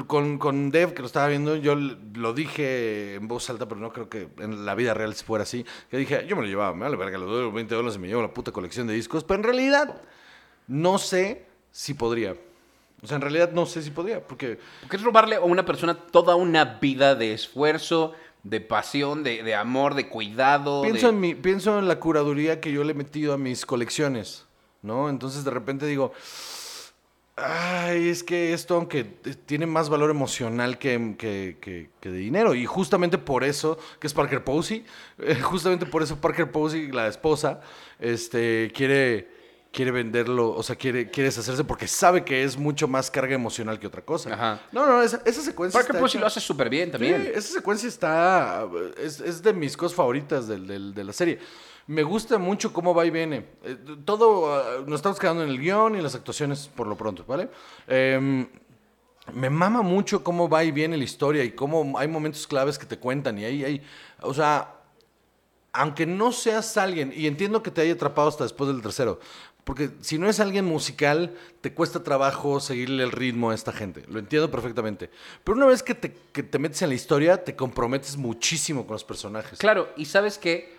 [0.08, 3.92] con, con Dev, que lo estaba viendo, yo lo dije en voz alta, pero no
[3.92, 5.66] creo que en la vida real fuera así.
[5.90, 8.08] Que dije, yo me lo llevaba, me vale verga, los doy 20 dólares y me
[8.08, 10.02] llevo la puta colección de discos, pero en realidad
[10.68, 12.36] no sé si podría.
[13.02, 15.94] O sea, en realidad no sé si podría, porque Porque es robarle a una persona
[15.96, 18.14] toda una vida de esfuerzo,
[18.44, 20.82] de pasión, de, de amor, de cuidado.
[20.84, 23.66] pienso de- en, mi, pienso en la curaduría que yo le he metido a mis
[23.66, 24.46] colecciones.
[24.84, 25.10] ¿no?
[25.10, 26.14] Entonces de repente digo,
[27.38, 29.04] ay, es que esto, aunque
[29.46, 34.08] tiene más valor emocional que, que- que- que de dinero, y justamente por eso, que
[34.08, 34.84] es Parker Posey,
[35.20, 37.62] eh, justamente por eso Parker Posey, la esposa,
[38.00, 39.28] este, quiere,
[39.72, 43.78] quiere venderlo, o sea, quiere, quiere deshacerse porque sabe que es mucho más carga emocional
[43.80, 44.34] que otra cosa.
[44.34, 44.62] Ajá.
[44.72, 47.32] No, no, esa, esa secuencia Parker está Posey hecha- lo hace súper bien Sí, también.
[47.36, 48.68] esa secuencia está.
[48.98, 51.38] Es, es de mis cosas favoritas del- del- de la serie.
[51.88, 53.46] Me gusta mucho cómo va y viene.
[53.64, 54.54] Eh, todo.
[54.54, 57.50] ah, nos estamos quedando en el guion y las actuaciones por lo pronto, ¿vale?
[57.88, 58.48] Em,
[59.34, 62.86] me mama mucho cómo va y viene la historia y cómo hay momentos claves que
[62.86, 63.82] te cuentan y ahí hay.
[64.22, 64.76] O sea,
[65.74, 69.20] aunque no seas alguien, y entiendo que te haya atrapado hasta después del tercero,
[69.64, 74.04] porque si no es alguien musical, te cuesta trabajo seguirle el ritmo a esta gente.
[74.08, 75.10] Lo entiendo perfectamente.
[75.44, 78.94] Pero una vez que te, que te metes en la historia, te comprometes muchísimo con
[78.94, 79.60] los personajes.
[79.60, 80.77] Claro, y sabes que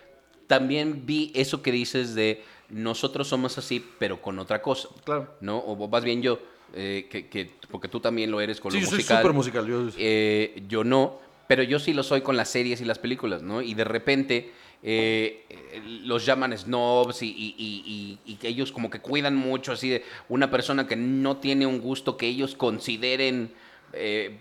[0.59, 4.89] también vi eso que dices de nosotros somos así, pero con otra cosa.
[5.03, 5.31] Claro.
[5.41, 5.59] ¿No?
[5.59, 6.39] O más bien yo,
[6.73, 9.17] eh, que, que- porque tú también lo eres con Sí, lo yo soy musical.
[9.21, 9.67] súper musical.
[9.67, 13.43] Yo, Eh, yo no, pero yo sí lo soy con las series y las películas,
[13.43, 13.61] ¿no?
[13.61, 18.99] Y de repente eh, eh, los llaman snobs y, y- y- y- ellos como que
[19.01, 23.51] cuidan mucho así de una persona que no tiene un gusto que ellos consideren
[23.93, 24.37] eh,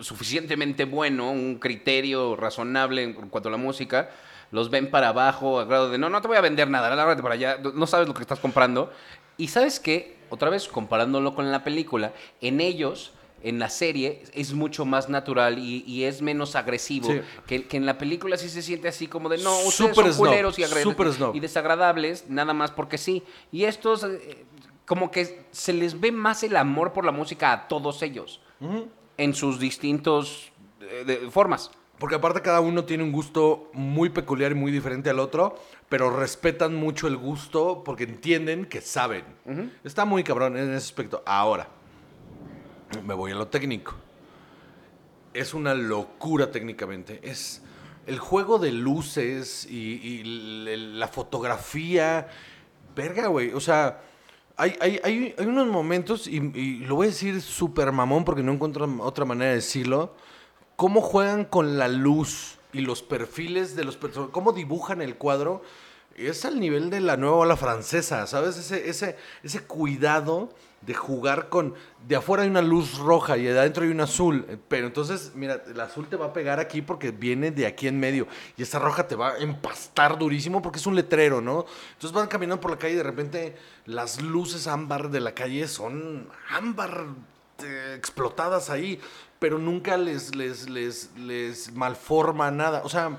[0.00, 4.10] suficientemente bueno, un criterio razonable en cuanto a la música,
[4.50, 7.22] los ven para abajo, a grado de, no, no te voy a vender nada, lárgate
[7.22, 8.92] para allá, no sabes lo que estás comprando.
[9.38, 14.54] Y sabes qué, otra vez comparándolo con la película, en ellos, en la serie, es
[14.54, 17.20] mucho más natural y, y es menos agresivo, Sí.
[17.46, 20.16] que, que en la película sí se siente así como de, no, ustedes son snob,
[20.28, 20.62] culeros y,
[21.34, 23.22] y desagradables, nada más porque sí.
[23.52, 24.44] Y estos, eh,
[24.86, 28.40] como que se les ve más el amor por la música a todos ellos
[29.18, 31.70] en sus distintos eh, de- formas.
[31.98, 36.10] Porque aparte cada uno tiene un gusto muy peculiar y muy diferente al otro, pero
[36.10, 39.24] respetan mucho el gusto porque entienden que saben.
[39.82, 41.22] Está muy cabrón en ese aspecto.
[41.24, 41.68] Ahora,
[43.04, 43.94] me voy a lo técnico.
[45.32, 47.20] Es una locura técnicamente.
[47.22, 47.62] Es
[48.06, 50.22] el juego de luces y, y
[50.94, 52.28] la fotografía.
[52.94, 53.52] Verga, güey.
[53.52, 54.02] O sea,
[54.58, 58.42] hay, hay, hay, hay unos momentos, y, y lo voy a decir súper mamón porque
[58.42, 60.14] no encuentro otra manera de decirlo
[60.76, 65.62] cómo juegan con la luz y los perfiles de los personajes, cómo dibujan el cuadro,
[66.14, 68.56] es al nivel de la nueva ola francesa, ¿sabes?
[68.56, 70.50] Ese, ese, ese cuidado
[70.82, 71.74] de jugar con...
[72.06, 75.32] De afuera hay una luz roja y de adentro hay una azul, eh, pero entonces,
[75.34, 78.62] mira, el azul te va a pegar aquí porque viene de aquí en medio y
[78.62, 81.66] esa roja te va a empastar durísimo porque es un letrero, ¿no?
[81.94, 85.66] Entonces van caminando por la calle y de repente las luces ámbar de la calle
[85.66, 87.06] son ámbar
[87.64, 89.00] eh, explotadas ahí,
[89.38, 92.82] pero nunca les, les, les, les malforma nada.
[92.84, 93.18] O sea,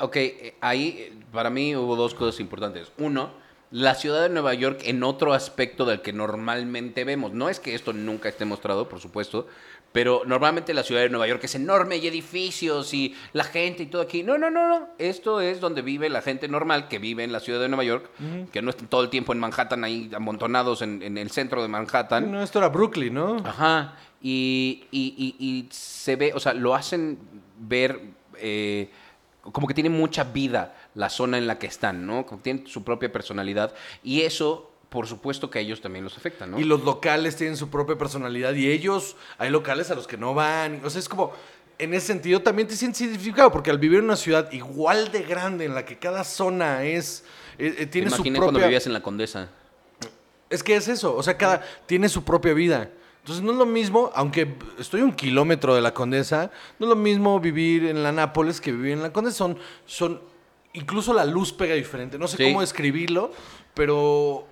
[0.00, 0.16] Ok,
[0.60, 2.90] ahí para mí hubo dos cosas importantes.
[2.98, 3.30] Uno,
[3.70, 7.32] la ciudad de Nueva York en otro aspecto del que normalmente vemos.
[7.32, 9.46] No es que esto nunca esté mostrado, por supuesto,
[9.94, 13.86] pero normalmente la ciudad de Nueva York es enorme y edificios y la gente y
[13.86, 14.24] todo aquí.
[14.24, 14.88] No, no, no, no.
[14.98, 18.10] Esto es donde vive la gente normal que vive en la ciudad de Nueva York,
[18.50, 21.68] que no están todo el tiempo en Manhattan ahí amontonados en, en el centro de
[21.68, 22.28] Manhattan.
[22.32, 23.36] no, esto era Brooklyn, ¿no?
[23.44, 23.96] Ajá.
[24.20, 27.16] Y, y- y- y se ve, o sea, lo hacen
[27.56, 28.00] ver
[28.38, 28.90] eh,
[29.42, 32.26] como que tiene mucha vida la zona en la que están, ¿no?
[32.26, 33.72] Como que tienen su propia personalidad.
[34.02, 36.56] Y eso, por supuesto que a ellos también los afecta, ¿no?
[36.56, 40.34] Y los locales tienen su propia personalidad y ellos, hay locales a los que no
[40.34, 40.80] van.
[40.84, 41.32] O sea, es como,
[41.78, 45.24] en ese sentido también te sientes identificado, porque al vivir en una ciudad igual de
[45.24, 47.24] grande, en la que cada zona es,
[47.58, 48.52] eh, eh, tiene su imaginé propia...
[48.52, 49.48] cuando vivías en la Condesa.
[50.48, 52.88] Es que es eso, o sea, cada tiene su propia vida.
[53.18, 56.94] Entonces no es lo mismo, aunque estoy un kilómetro de la Condesa, no es lo
[56.94, 59.38] mismo vivir en la Nápoles que vivir en la Condesa.
[59.38, 60.20] Son, son,
[60.72, 62.16] incluso la luz pega diferente.
[62.16, 62.44] No sé Sí.
[62.44, 63.32] cómo describirlo,
[63.74, 64.46] pero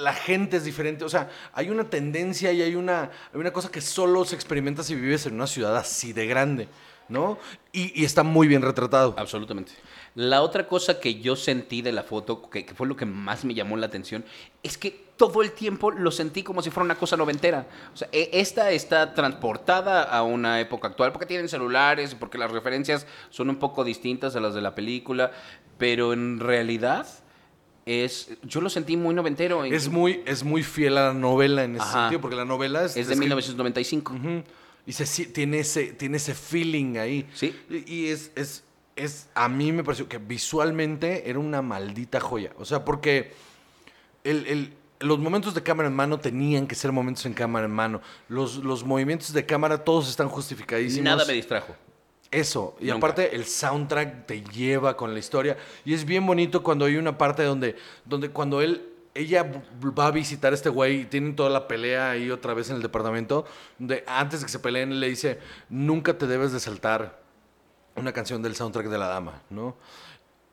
[0.00, 1.04] la gente es diferente.
[1.04, 4.82] O sea, hay una tendencia y hay una, hay una cosa que solo se experimenta
[4.82, 6.68] si vives en una ciudad así de grande,
[7.08, 7.38] ¿no?
[7.72, 9.14] Y, está muy bien retratado.
[9.16, 9.72] Absolutamente.
[10.14, 13.44] La otra cosa que yo sentí de la foto, que, que fue lo que más
[13.44, 14.24] me llamó la atención,
[14.62, 17.66] es que todo el tiempo lo sentí como si fuera una cosa noventera.
[17.92, 22.50] O sea, e- esta está transportada a una época actual porque tienen celulares porque las
[22.50, 25.30] referencias son un poco distintas a las de la película,
[25.78, 27.06] pero en realidad
[27.86, 29.64] es, yo lo sentí muy noventero.
[29.64, 32.00] Es muy, es muy fiel a la novela en ese Ajá.
[32.02, 32.96] sentido, porque la novela es...
[32.96, 34.12] es de escri- 1995.
[34.14, 34.42] Ujú.
[34.86, 37.28] Y se, tiene, ese, tiene ese feeling ahí.
[37.34, 37.54] Sí.
[37.68, 38.64] Y, y es, es,
[38.96, 42.52] es, a mí me pareció que visualmente era una maldita joya.
[42.58, 43.32] O sea, porque
[44.24, 47.72] el, el- los momentos de cámara en mano tenían que ser momentos en cámara en
[47.72, 48.02] mano.
[48.28, 51.04] Los, los movimientos de cámara todos están justificadísimos.
[51.04, 51.74] Nada me distrajo.
[52.30, 52.98] Eso, y Nunca.
[52.98, 55.56] aparte el soundtrack te lleva con la historia.
[55.84, 59.44] Y es bien bonito cuando hay una parte donde, donde cuando él ella
[59.98, 62.76] va a visitar a este güey y tienen toda la pelea ahí otra vez en
[62.76, 63.44] el departamento.
[63.78, 67.20] Donde antes de que se peleen, él le dice: Nunca te debes de saltar
[67.96, 69.76] una canción del soundtrack de la dama, ¿no?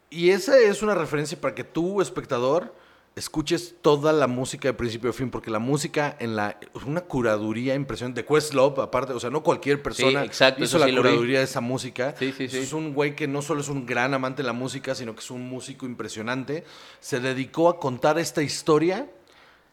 [0.10, 2.74] Y esa es una referencia para que tú, espectador,
[3.18, 7.02] escuches toda la música de principio a fin, porque la música en la es una
[7.02, 11.40] curaduría impresionante de Questlove, aparte, o sea, no cualquier persona exacto, hizo la sí curaduría
[11.40, 12.14] de esa música.
[12.18, 12.60] Sí, sí, sí.
[12.60, 15.22] Es un güey que no solo es un gran amante de la música, sino que
[15.22, 16.64] es un músico impresionante.
[17.00, 19.10] Se dedicó a contar esta historia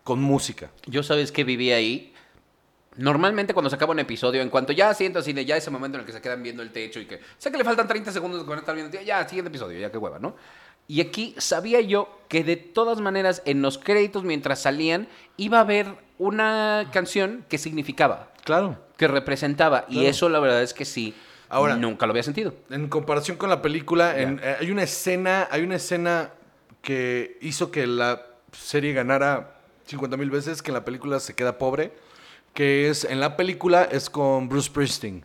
[0.02, 0.70] con música.
[0.86, 2.14] Yo sabes que viví ahí.
[2.96, 6.02] Normalmente cuando se acaba un episodio, en cuanto ya sientas cine, ya ese momento en
[6.02, 8.44] el que se quedan viendo el techo y que sé que le faltan 30 segundos
[8.44, 10.36] con estar viendo, ya, siguiente episodio, ya qué hueva, ¿no?
[10.88, 15.62] Y aquí sabía yo que de todas maneras en los créditos mientras salían iba a
[15.62, 15.86] haber
[16.18, 18.78] una canción que significaba, Claro.
[18.96, 19.86] que representaba.
[19.88, 21.14] Y eso la verdad es que sí,
[21.48, 22.54] Ahora- nunca lo había sentido.
[22.70, 26.30] En comparación con la película, en- eh, hay una escena, hay una escena
[26.82, 28.22] que hizo que la
[28.52, 29.56] serie ganara
[29.86, 31.92] 50 mil veces, que en la película se queda pobre,
[32.52, 35.24] que es, en la película es con Bruce Springsteen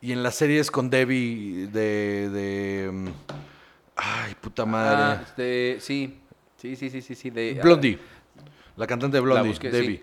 [0.00, 3.08] y en la serie es con Debbie de, de mm,
[3.96, 5.22] ay, puta Ah, madre.
[5.24, 6.20] este, sí,
[6.56, 7.60] sí, sí, sí, sí, sí, de...
[7.62, 7.98] Blondie,
[8.76, 9.96] la cantante de Blondie, busqué, Debbie.
[9.98, 10.02] sí.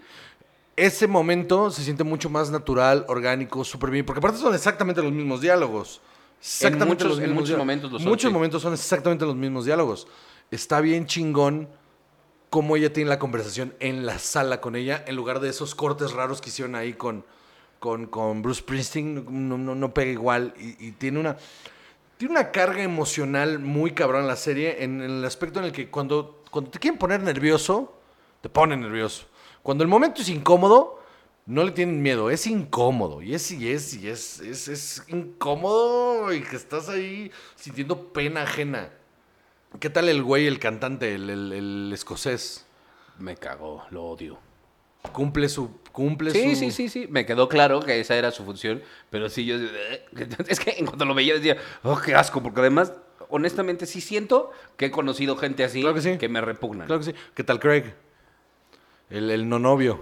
[0.76, 5.12] Ese momento se siente mucho más natural, orgánico, súper bien, porque aparte son exactamente los
[5.12, 6.02] mismos diálogos.
[6.40, 7.66] Exactamente muchos- los en mismos muchos diálogos.
[7.68, 8.34] momentos son, Muchos sí.
[8.34, 10.08] momentos son exactamente los mismos diálogos.
[10.50, 11.68] Está bien chingón
[12.50, 16.14] cómo ella tiene la conversación en la sala con ella, en lugar de esos cortes
[16.14, 17.26] raros que hicieron ahí con,
[17.80, 19.26] con, con Bruce Springsteen.
[19.50, 21.38] No, no, no pega igual y, y tiene una...
[22.22, 25.90] Tiene una carga emocional muy cabrón la serie en, en el aspecto en el que
[25.90, 28.00] cuando, cuando te quieren poner nervioso,
[28.42, 29.26] te ponen nervioso.
[29.64, 31.02] Cuando el momento es incómodo,
[31.48, 33.24] no le tienen miedo, es incómodo.
[33.24, 38.44] Y es, y es, y es, es, es incómodo y que estás ahí sintiendo pena
[38.44, 38.92] ajena.
[39.80, 42.68] ¿Qué tal el güey, el cantante, el, el- el escocés?
[43.18, 44.38] Me cagó, lo odio.
[45.12, 45.72] Cumple su...
[45.92, 46.60] Cumple Sí, su...
[46.62, 47.08] sí, sí, sí.
[47.10, 48.82] Me quedó claro que esa era su función.
[49.10, 49.56] Pero sí, yo.
[50.48, 52.42] Es que en cuanto lo veía decía, oh, qué asco.
[52.42, 52.94] Porque además,
[53.30, 56.28] honestamente, sí siento que he conocido gente así Claro que sí.
[56.30, 56.88] me repugnan.
[56.88, 57.14] Claro que sí.
[57.34, 57.84] ¿Qué tal Craig?
[59.10, 60.02] El, el no novio.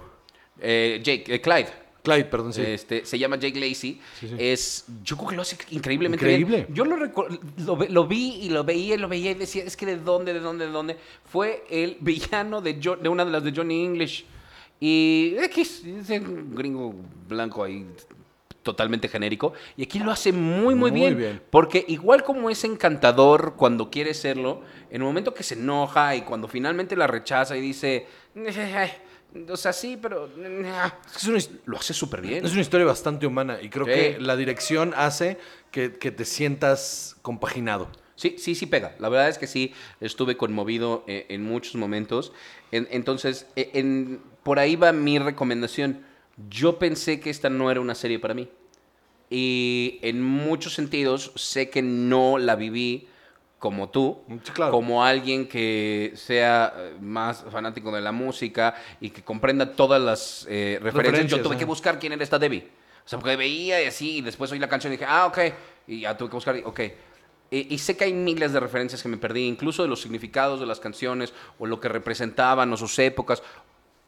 [0.60, 1.68] Eh, Jake, eh, Clyde.
[2.02, 2.62] Clyde, perdón, sí.
[2.64, 4.00] Este, se llama Jake Lacey.
[4.18, 4.34] Sí, sí.
[4.38, 6.56] Es, yo creo que lo hace increíblemente Increíble.
[6.66, 6.74] bien.
[6.74, 9.84] Yo lo, lo, lo vi y lo veía y lo veía y decía, es que
[9.86, 10.96] de dónde, de dónde, de dónde.
[11.26, 14.24] Fue el villano de, Jo- de una de las de Johnny English.
[14.80, 16.94] Y X, es un gringo
[17.28, 17.86] blanco ahí
[18.62, 19.52] totalmente genérico.
[19.76, 21.42] Y aquí lo hace muy, muy, Muy bien, bien.
[21.50, 26.22] Porque igual como es encantador cuando quiere serlo, en el momento que se enoja y
[26.22, 28.06] cuando finalmente la rechaza y dice,
[28.74, 28.90] "Ay,
[29.48, 30.26] o sea, sí, pero...
[30.26, 30.32] Es
[31.12, 32.44] que es una Lo hace súper bien.
[32.44, 33.92] Es una historia bastante humana y creo Sí.
[33.92, 35.38] que la dirección hace
[35.70, 37.88] que, que te sientas compaginado.
[38.16, 38.94] Sí, sí, sí pega.
[38.98, 42.32] La verdad es que sí, estuve conmovido eh, en muchos momentos.
[42.70, 46.02] En- entonces, eh, en- por ahí va mi recomendación.
[46.48, 48.48] Yo pensé que esta no era una serie para mí.
[49.28, 53.06] Y en muchos sentidos sé que no la viví
[53.60, 54.72] como tú, Sí, claro.
[54.72, 60.46] como alguien que sea eh, más fanático de la música y que comprenda todas las
[60.48, 60.94] eh, referencias.
[61.12, 62.66] Referencias, Yo tuve que buscar quién era esta Debbie.
[63.04, 65.38] O sea, porque veía y así, y después oí la canción y dije, ah, ok.
[65.88, 66.80] Y ya tuve que buscar, ok.
[67.50, 70.58] Y, y sé que hay miles de referencias que me perdí, incluso de los significados
[70.58, 73.42] de las canciones, o lo que representaban, o sus épocas.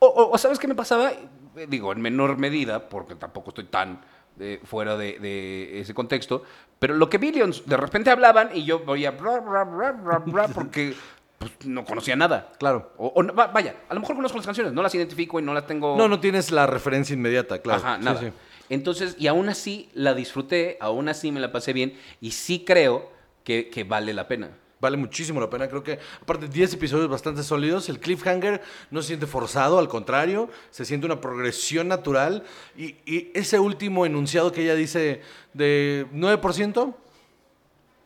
[0.05, 1.13] O, o- o ¿sabes qué me pasaba?
[1.13, 4.01] Eh, Digo, en menor medida, porque tampoco estoy tan
[4.41, 6.43] eh, fuera de, de ese contexto,
[6.79, 10.95] pero lo que Billions, de repente hablaban y yo oía bla, bla, bla, bla, porque
[11.39, 12.51] pues, no conocía nada.
[12.59, 12.93] Claro.
[12.97, 15.67] O, o vaya, a lo mejor conozco las canciones, no las identifico y no las
[15.67, 15.97] tengo...
[15.97, 17.81] No, no tienes la referencia inmediata, claro.
[17.81, 18.21] Ajá, Sí, nada.
[18.21, 18.33] sí.
[18.71, 23.11] Entonces, y aún así la disfruté, aún así me la pasé bien y sí creo
[23.45, 24.51] que, que vale la pena.
[24.83, 25.68] Vale muchísimo la pena.
[25.68, 27.89] Creo que, aparte, 10 episodios bastante sólidos.
[27.89, 28.61] El cliffhanger
[28.91, 32.43] no se siente forzado, al contrario, se siente una progresión natural.
[32.76, 35.22] Y, y ese último enunciado que ella dice
[35.55, 36.95] de 9%,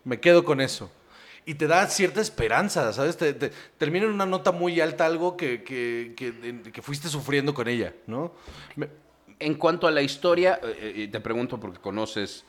[0.04, 0.90] me quedo con eso.
[1.46, 3.16] Y te da cierta esperanza, ¿sabes?
[3.16, 7.68] Te, te- termina en una nota muy alta algo que, que, que- fuiste sufriendo con
[7.68, 8.32] ella, ¿no?
[9.38, 12.44] En cuanto a la historia, eh, eh, te pregunto porque conoces,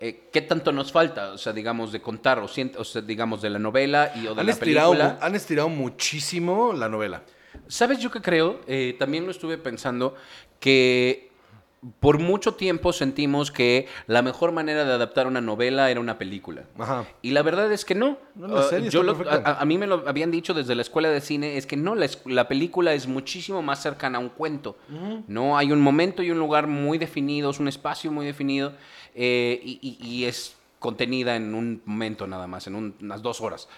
[0.00, 1.32] eh, ¿qué tanto nos falta?
[1.32, 4.46] O sea, digamos, de contar, o, sea, digamos, de la novela y o de han,
[4.46, 5.18] la estirado, película.
[5.20, 7.22] han estirado muchísimo la novela.
[7.66, 8.60] ¿Sabes yo qué creo?
[8.66, 10.14] Eh, también lo estuve pensando
[10.60, 11.28] que
[12.00, 16.64] por mucho tiempo sentimos que la mejor manera de adaptar una novela era una película.
[16.76, 17.04] Ajá.
[17.22, 18.18] Y la verdad es que no.
[18.34, 20.82] No, la Ah, serie yo lo- a, a mí me lo habían dicho desde la
[20.82, 24.28] escuela de cine, es que no, la, la película es muchísimo más cercana a un
[24.30, 24.76] cuento.
[25.28, 28.72] No hay un momento y un lugar muy definidos, un espacio muy definido,
[29.20, 33.68] eh, y, y- es contenida en un momento nada más, en un- unas dos horas.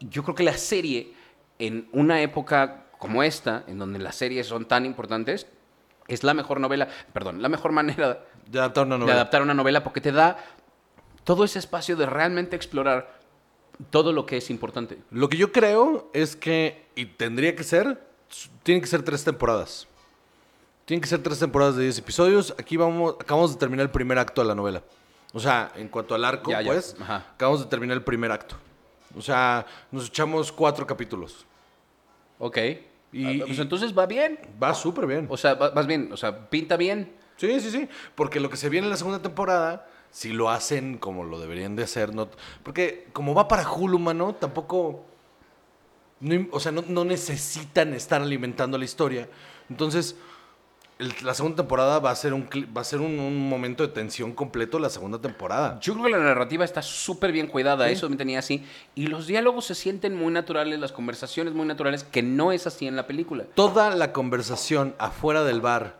[0.00, 1.14] Yo creo que la serie,
[1.58, 5.46] en una época como esta, en donde las series son tan importantes,
[6.06, 9.14] es la mejor novela, perdón, la mejor manera De adaptar una de novela.
[9.14, 10.36] adaptar una novela porque te da
[11.24, 13.18] todo ese espacio de realmente explorar
[13.90, 14.98] todo lo que es importante.
[15.10, 18.02] Lo que yo creo es que, y tendría que ser,
[18.64, 19.86] tienen que ser tres temporadas.
[20.88, 22.54] Tienen que ser tres temporadas de 10 episodios.
[22.58, 24.82] Aquí vamos, acabamos de terminar el primer acto de la novela.
[25.34, 26.96] O sea, en cuanto al arco, Ya, pues,
[27.34, 28.56] acabamos de terminar el primer acto.
[29.14, 31.44] O sea, nos echamos cuatro capítulos.
[32.38, 32.56] Ok.
[33.12, 34.38] Y- Ah, pues entonces va bien.
[34.62, 35.26] Va súper bien.
[35.28, 36.08] O sea, va- vas bien.
[36.10, 37.12] O sea, pinta bien.
[37.36, 37.86] Sí, sí, sí.
[38.14, 41.76] Porque lo que se viene en la segunda temporada, si lo hacen como lo deberían
[41.76, 42.30] de hacer, no,
[42.62, 45.04] porque como va para Hulu, mano, tampoco.
[46.20, 49.28] no o sea, no, no necesitan estar alimentando la historia.
[49.68, 50.16] Entonces,
[50.98, 53.92] el- la segunda temporada va a ser un, va a ser un, un momento de
[53.92, 55.78] tensión completo la segunda temporada.
[55.80, 58.64] Yo creo que la narrativa está súper bien cuidada, eso me tenía así.
[58.94, 62.86] Y los diálogos se sienten muy naturales, las conversaciones muy naturales, que no es así
[62.86, 63.44] en la película.
[63.54, 65.98] Toda la conversación afuera del bar,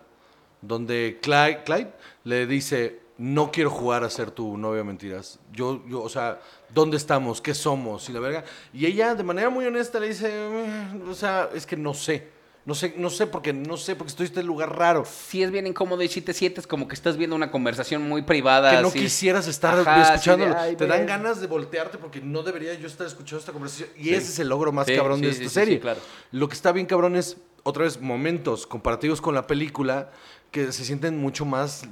[0.62, 1.92] donde Clyde, Clyde
[2.24, 5.38] le dice, no quiero jugar a ser tu novia mentiras.
[5.52, 6.40] Yo, yo, o sea,
[6.74, 7.40] ¿dónde estamos?
[7.40, 8.08] ¿Qué somos?
[8.08, 8.44] Y la verga.
[8.72, 12.36] Y ella, de manera muy honesta, le dice, "Eh, o sea, es que no sé.
[12.68, 15.02] No sé, no sé porque no sé porque estoy en este lugar raro.
[15.06, 18.20] Sí es bien incómodo y si te sientes como que estás viendo una conversación muy
[18.20, 18.72] privada.
[18.76, 18.98] Que no así.
[18.98, 20.54] quisieras estar Ajá, de, escuchándolo.
[20.54, 21.06] "Ay, Te dan ven".
[21.06, 23.88] ganas de voltearte porque no debería yo estar escuchando esta conversación.
[23.96, 24.14] Y Sí.
[24.14, 25.76] ese es el logro más Sí, cabrón de esta serie.
[25.76, 25.98] sí, claro.
[26.30, 30.10] Lo que está bien cabrón es, otra vez, momentos comparativos con la película
[30.50, 31.84] que se sienten mucho más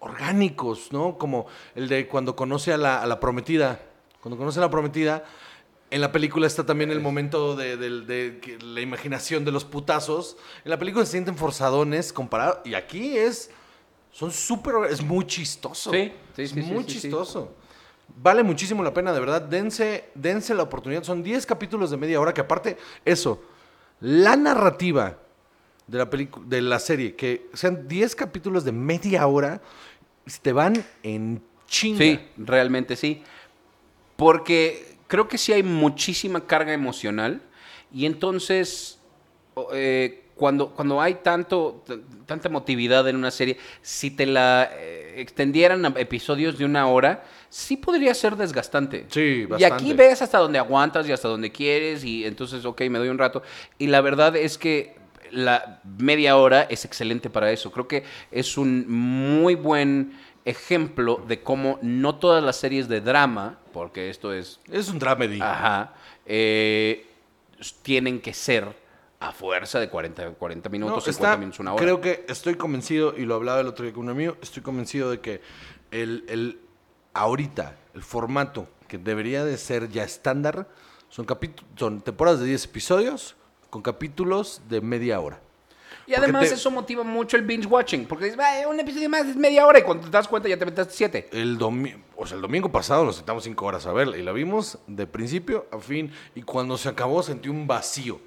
[0.00, 1.16] orgánicos, ¿no?
[1.16, 3.80] Como el de cuando conoce a la, a la prometida.
[4.20, 5.24] Cuando conoce a la prometida,
[5.94, 9.64] en la película está también el momento de, del- de que la imaginación de los
[9.64, 10.36] putazos.
[10.64, 12.60] En la película se sienten forzadones comparado.
[12.64, 13.50] Y aquí es.
[14.10, 14.74] Son súper.
[14.90, 15.92] Es muy chistoso.
[15.92, 17.54] Sí, sí, es sí, muy sí, chistoso.
[18.16, 19.40] Vale muchísimo la pena, de verdad.
[19.42, 21.04] Dense, dense la oportunidad.
[21.04, 23.42] Son 10 capítulos de media hora que, aparte, eso.
[24.00, 25.18] La narrativa
[25.86, 26.10] de la,
[26.46, 29.62] de la serie, que sean 10 capítulos de media hora,
[30.42, 31.98] te van en chinga.
[31.98, 33.22] Sí, realmente sí.
[34.16, 37.40] Porque creo que sí hay muchísima carga emocional
[37.92, 38.98] y entonces
[39.72, 41.84] eh, cuando, cuando hay tanto,
[42.26, 47.24] tanta emotividad en una serie, si te la eh, extendieran a episodios de una hora,
[47.48, 49.06] sí podría ser desgastante.
[49.08, 49.84] Sí, Y bastante.
[49.84, 53.18] aquí ves hasta donde aguantas y hasta donde quieres y entonces, ok, me doy un
[53.18, 53.42] rato.
[53.78, 54.96] Y la verdad es que
[55.30, 57.70] la media hora es excelente para eso.
[57.70, 58.02] Creo que
[58.32, 60.12] es un muy buen
[60.44, 65.40] ejemplo de cómo no todas las series de drama, porque esto es, Es un dramedy.
[65.40, 65.94] ajá,
[66.26, 67.06] eh,
[67.82, 68.82] tienen que ser
[69.20, 71.82] a fuerza de 40, 40 minutos, No, 50 está- minutos, una hora.
[71.82, 75.10] Creo que estoy convencido, y lo hablaba el otro día con un amigo, estoy convencido
[75.10, 75.40] de que
[75.90, 76.60] el, el
[77.14, 80.68] ahorita, el formato que debería de ser ya estándar,
[81.08, 81.26] son,
[81.76, 83.36] son temporadas de 10 episodios
[83.70, 85.40] con capítulos de media hora.
[86.06, 89.26] Y además te- eso motiva mucho el binge watching, porque dices, "Ay, un episodio más
[89.26, 91.28] es media hora y cuando te das cuenta ya te metes siete.
[91.32, 94.32] El, domi o sea, el domingo pasado nos sentamos 5 horas a verla y la
[94.32, 96.12] vimos de principio a fin.
[96.34, 98.20] Y cuando se acabó sentí un vacío.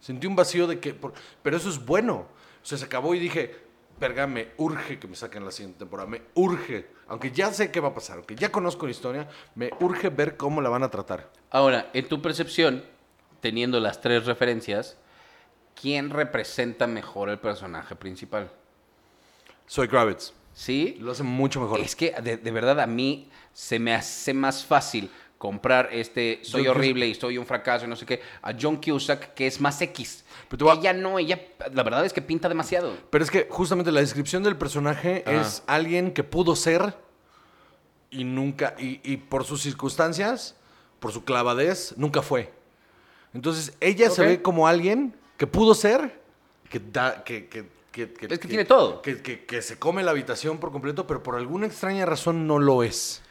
[0.00, 0.92] Sentí un vacío de que...
[0.94, 1.12] por-
[1.42, 2.26] pero eso es bueno.
[2.62, 3.54] O sea, se acabó y dije,
[3.98, 6.08] verga, me urge que me saquen la siguiente temporada.
[6.08, 6.88] Me urge.
[7.08, 10.36] Aunque ya sé qué va a pasar, aunque ya conozco la historia, me urge ver
[10.36, 11.30] cómo la van a tratar.
[11.50, 12.84] Ahora, en tu percepción,
[13.40, 14.96] teniendo las tres referencias,
[15.80, 18.50] ¿quién representa mejor el personaje principal?
[19.66, 20.32] Soy Kravitz.
[20.52, 20.98] ¿Sí?
[21.00, 21.80] Lo hace mucho mejor.
[21.80, 26.66] Es que de, de verdad a mí se me hace más fácil comprar este soy
[26.66, 29.58] John horrible y soy un fracaso y no sé qué a John Cusack que es
[29.58, 30.24] más X.
[30.50, 31.40] Pero Ella no, ella
[31.72, 32.92] la verdad es que pinta demasiado.
[33.08, 36.94] Pero es que justamente la descripción del personaje es alguien que pudo ser
[38.10, 40.56] y nunca, y, y por sus circunstancias,
[40.98, 42.52] por su clavadez, nunca fue.
[43.32, 46.20] Entonces ella se ve como alguien que pudo ser,
[46.68, 49.00] que da, que, que, que, Es que tiene todo.
[49.00, 52.58] Que, que- que se come la habitación por completo, pero por alguna extraña razón no
[52.58, 53.22] lo es.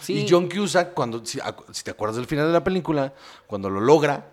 [0.00, 0.20] Sí.
[0.22, 1.38] Y John Cusack, cuando, si,
[1.72, 3.12] si te acuerdas del final de la película,
[3.46, 4.26] cuando lo logra,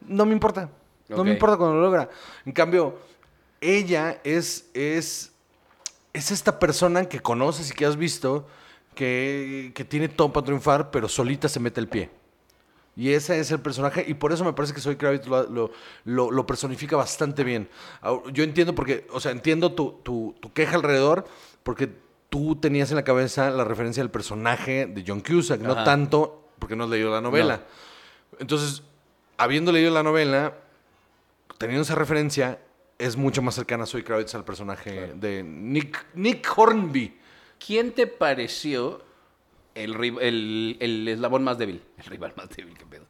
[0.00, 0.68] no me importa.
[1.08, 2.10] No me importa cuando lo logra.
[2.44, 2.98] En cambio,
[3.60, 5.30] ella es, es,
[6.12, 8.48] es esta persona que conoces y que has visto
[8.96, 12.10] que, que tiene todo para triunfar, pero solita se mete el pie.
[12.96, 15.70] Y ese es el personaje, y por eso me parece que Soy Kravitz lo, lo-
[16.04, 17.68] lo- lo personifica bastante bien.
[18.32, 21.24] Yo entiendo porque, o sea, entiendo tu, tu- tu queja alrededor,
[21.62, 21.88] porque
[22.28, 26.76] tú tenías en la cabeza la referencia del personaje de John Cusack, no tanto porque
[26.76, 27.64] no has leído la novela.
[28.38, 28.82] Entonces,
[29.38, 30.54] habiendo leído la novela,
[31.58, 32.58] teniendo esa referencia,
[32.98, 37.18] es mucho más cercana a Soy Kravitz al personaje de Nick, Nick Hornby.
[37.64, 39.02] ¿Quién te pareció
[39.74, 41.82] el, el, el eslabón más débil?
[41.98, 43.06] El rival más débil, qué pedo.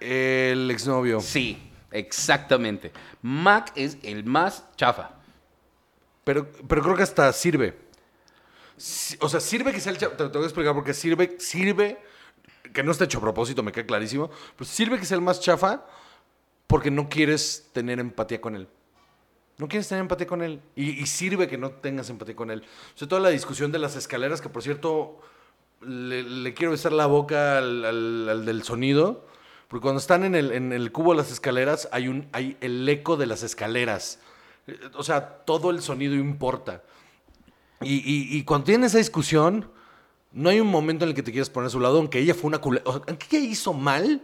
[0.00, 1.20] El exnovio.
[1.20, 2.92] Sí, exactamente.
[3.22, 5.12] Mac es el más chafa.
[6.24, 7.78] Pero, pero creo que hasta sirve.
[9.20, 10.16] O sea, sirve que sea el chafa.
[10.16, 11.98] Te, te voy a explicar por qué sirve, sirve,
[12.72, 14.30] que no está hecho a propósito, me queda clarísimo.
[14.56, 15.86] Pero sirve que sea el más chafa
[16.66, 18.68] porque no quieres tener empatía con él.
[19.56, 20.60] No quieres tener empatía con él.
[20.74, 22.64] Y, y sirve que no tengas empatía con él.
[22.94, 25.20] O sea, toda la discusión de las escaleras, que por cierto,
[25.86, 29.26] le, le quiero besar la boca al, al- al del sonido.
[29.68, 32.88] Porque cuando están en el, en el cubo de las escaleras, hay, un, hay el
[32.88, 34.20] eco de las escaleras.
[34.66, 36.82] Eh, O sea, todo el sonido importa.
[37.80, 39.68] Y, y- y cuando tienen esa discusión,
[40.32, 42.34] no hay un momento en el que te quieras poner a su lado, aunque ella
[42.34, 42.84] fue una culera.
[42.86, 44.22] O sea, aunque ella hizo mal,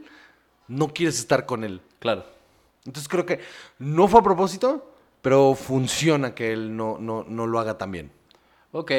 [0.69, 1.81] no quieres estar con él.
[1.99, 2.25] Claro.
[2.85, 3.41] Entonces creo que
[3.79, 8.13] no fue a propósito, pero funciona que él no, no, no lo haga tan bien.
[8.73, 8.93] Ok.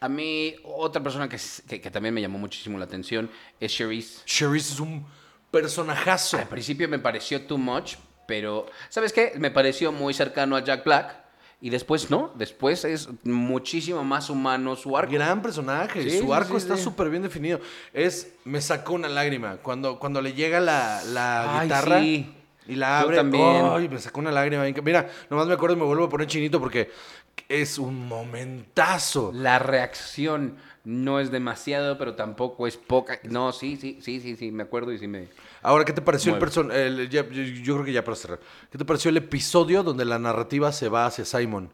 [0.00, 1.36] A mí, otra persona que,
[1.68, 4.22] que- que también me llamó muchísimo la atención es Cherise.
[4.24, 5.04] Cherise es un
[5.50, 6.38] personajazo.
[6.38, 7.94] Al principio me pareció too much,
[8.26, 9.32] pero ¿sabes qué?
[9.38, 11.16] Me pareció muy cercano a Jack Black.
[11.58, 15.10] Y después no, después es muchísimo más humano su arco.
[15.12, 17.60] Gran personaje, Sí, su arco sí, está súper bien definido.
[17.94, 19.56] Es, me sacó una lágrima.
[19.56, 22.34] Cuando, cuando le llega la, la Ay, guitarra sí.
[22.68, 23.66] y la Yo abre, también.
[23.70, 24.64] ay, me sacó una lágrima.
[24.84, 26.90] Mira, nomás me acuerdo y me vuelvo a poner chinito porque
[27.48, 29.32] es un momentazo.
[29.32, 33.18] La reacción no es demasiado, pero tampoco es poca.
[33.24, 35.28] No, sí, sí, sí, sí, sí, me acuerdo y sí me...
[35.62, 37.08] Ahora, ¿qué te pareció el personaje?
[37.08, 38.40] yo, yo creo que ya para cerrar.
[38.70, 41.70] ¿Qué te pareció el episodio donde la narrativa se va hacia Simon?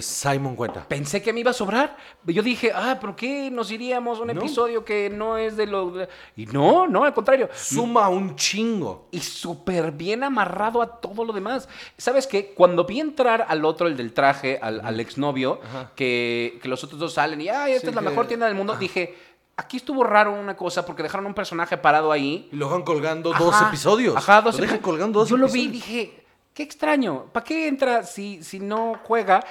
[0.00, 0.86] Simon cuenta.
[0.88, 1.96] Pensé que me iba a sobrar.
[2.24, 4.32] Yo dije, ah, ¿por qué nos iríamos a un No.
[4.32, 5.92] episodio que no es de lo...
[6.36, 7.48] Y no, no, al contrario.
[7.54, 9.08] Suma un chingo.
[9.10, 11.68] y súper bien amarrado a todo lo demás.
[11.98, 12.54] ¿Sabes qué?
[12.54, 15.60] Cuando vi entrar al otro, el del traje, al, al exnovio,
[15.94, 18.46] que, que los otros dos salen y, ay, esta Sí, es la que- mejor tienda
[18.46, 19.14] del mundo, dije,
[19.56, 22.48] aquí estuvo raro una cosa porque dejaron un personaje parado ahí.
[22.52, 24.16] Y lo dejan colgando dos Ajá, episodios.
[24.16, 25.86] Ajá, dos Lo dejan epi- colgando dos Yo lo vi y episodios.
[25.86, 26.24] dije,
[26.54, 29.44] qué extraño, ¿para qué entra si, si no juega?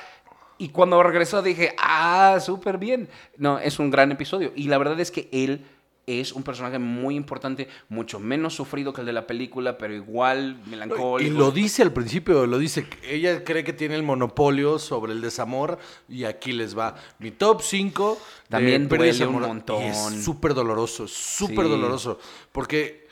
[0.64, 3.10] Y cuando regresó dije, ah, súper bien.
[3.38, 4.54] No, es un gran episodio.
[4.56, 5.66] Y la verdad es que él
[6.08, 10.62] es un personaje muy importante, mucho menos sufrido que el de la película, pero igual
[10.68, 11.20] melancólico.
[11.20, 12.88] Y lo dice al principio, lo dice.
[13.04, 16.96] Ella cree que tiene el monopolio sobre el desamor y aquí les va.
[17.20, 19.84] Mi top 5 También duele un montón.
[19.84, 21.72] es súper doloroso, súper Sí.
[21.72, 22.20] doloroso.
[22.54, 23.08] Porque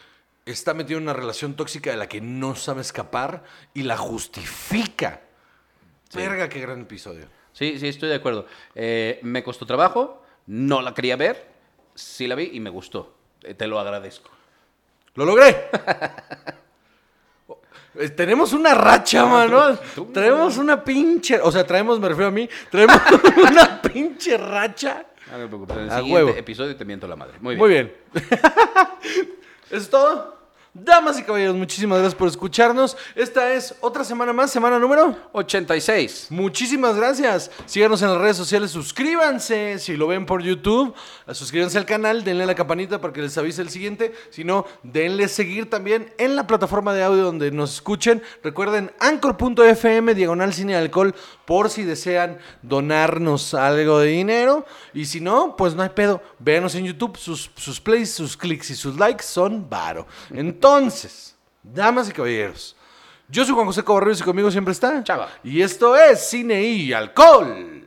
[0.45, 3.43] está metido en una relación tóxica de la que no sabe escapar
[3.73, 5.21] y la justifica.
[6.13, 7.25] Verga, qué gran episodio.
[7.61, 8.47] Sí, sí, estoy de acuerdo.
[8.73, 11.45] Eh, me costó trabajo, no la quería ver,
[11.93, 13.13] sí la vi y me gustó.
[13.43, 14.31] Eh, Te lo agradezco.
[15.13, 15.69] ¡Lo logré!
[18.15, 19.77] Tenemos una racha, mano.
[19.93, 21.39] tú- Traemos una pinche.
[21.39, 22.49] O sea, traemos, me refiero a mí.
[22.71, 22.97] Traemos
[23.51, 25.05] una pinche racha.
[25.31, 26.29] No me preocupes, en el A siguiente huevo.
[26.39, 27.33] episodio te miento la madre.
[27.41, 27.59] Muy bien.
[27.59, 27.93] Muy bien.
[29.69, 30.40] ¿Eso es todo?
[30.73, 32.95] Damas y caballeros, muchísimas gracias por escucharnos.
[33.13, 35.17] Esta es otra semana más, semana número.
[35.33, 36.27] 86.
[36.29, 37.51] Muchísimas gracias.
[37.65, 39.79] Síganos en las redes sociales, suscríbanse.
[39.79, 40.95] Si lo ven por YouTube,
[41.33, 44.13] suscríbanse al canal, denle a la campanita para que les avise el siguiente.
[44.29, 48.23] Si no, denle seguir también en la plataforma de audio donde nos escuchen.
[48.41, 51.13] Recuerden anchor.fm, diagonal cine alcohol,
[51.45, 54.65] por si desean donarnos algo de dinero.
[54.93, 56.21] Y si no, pues no hay pedo.
[56.39, 60.07] Véanos en YouTube, sus, sus plays, sus clics y sus likes son varo.
[60.61, 62.75] Entonces, damas y caballeros.
[63.27, 65.27] Yo soy Juan José Cobarrios y conmigo siempre está Chava.
[65.43, 67.80] Y esto es Cine y Alcohol.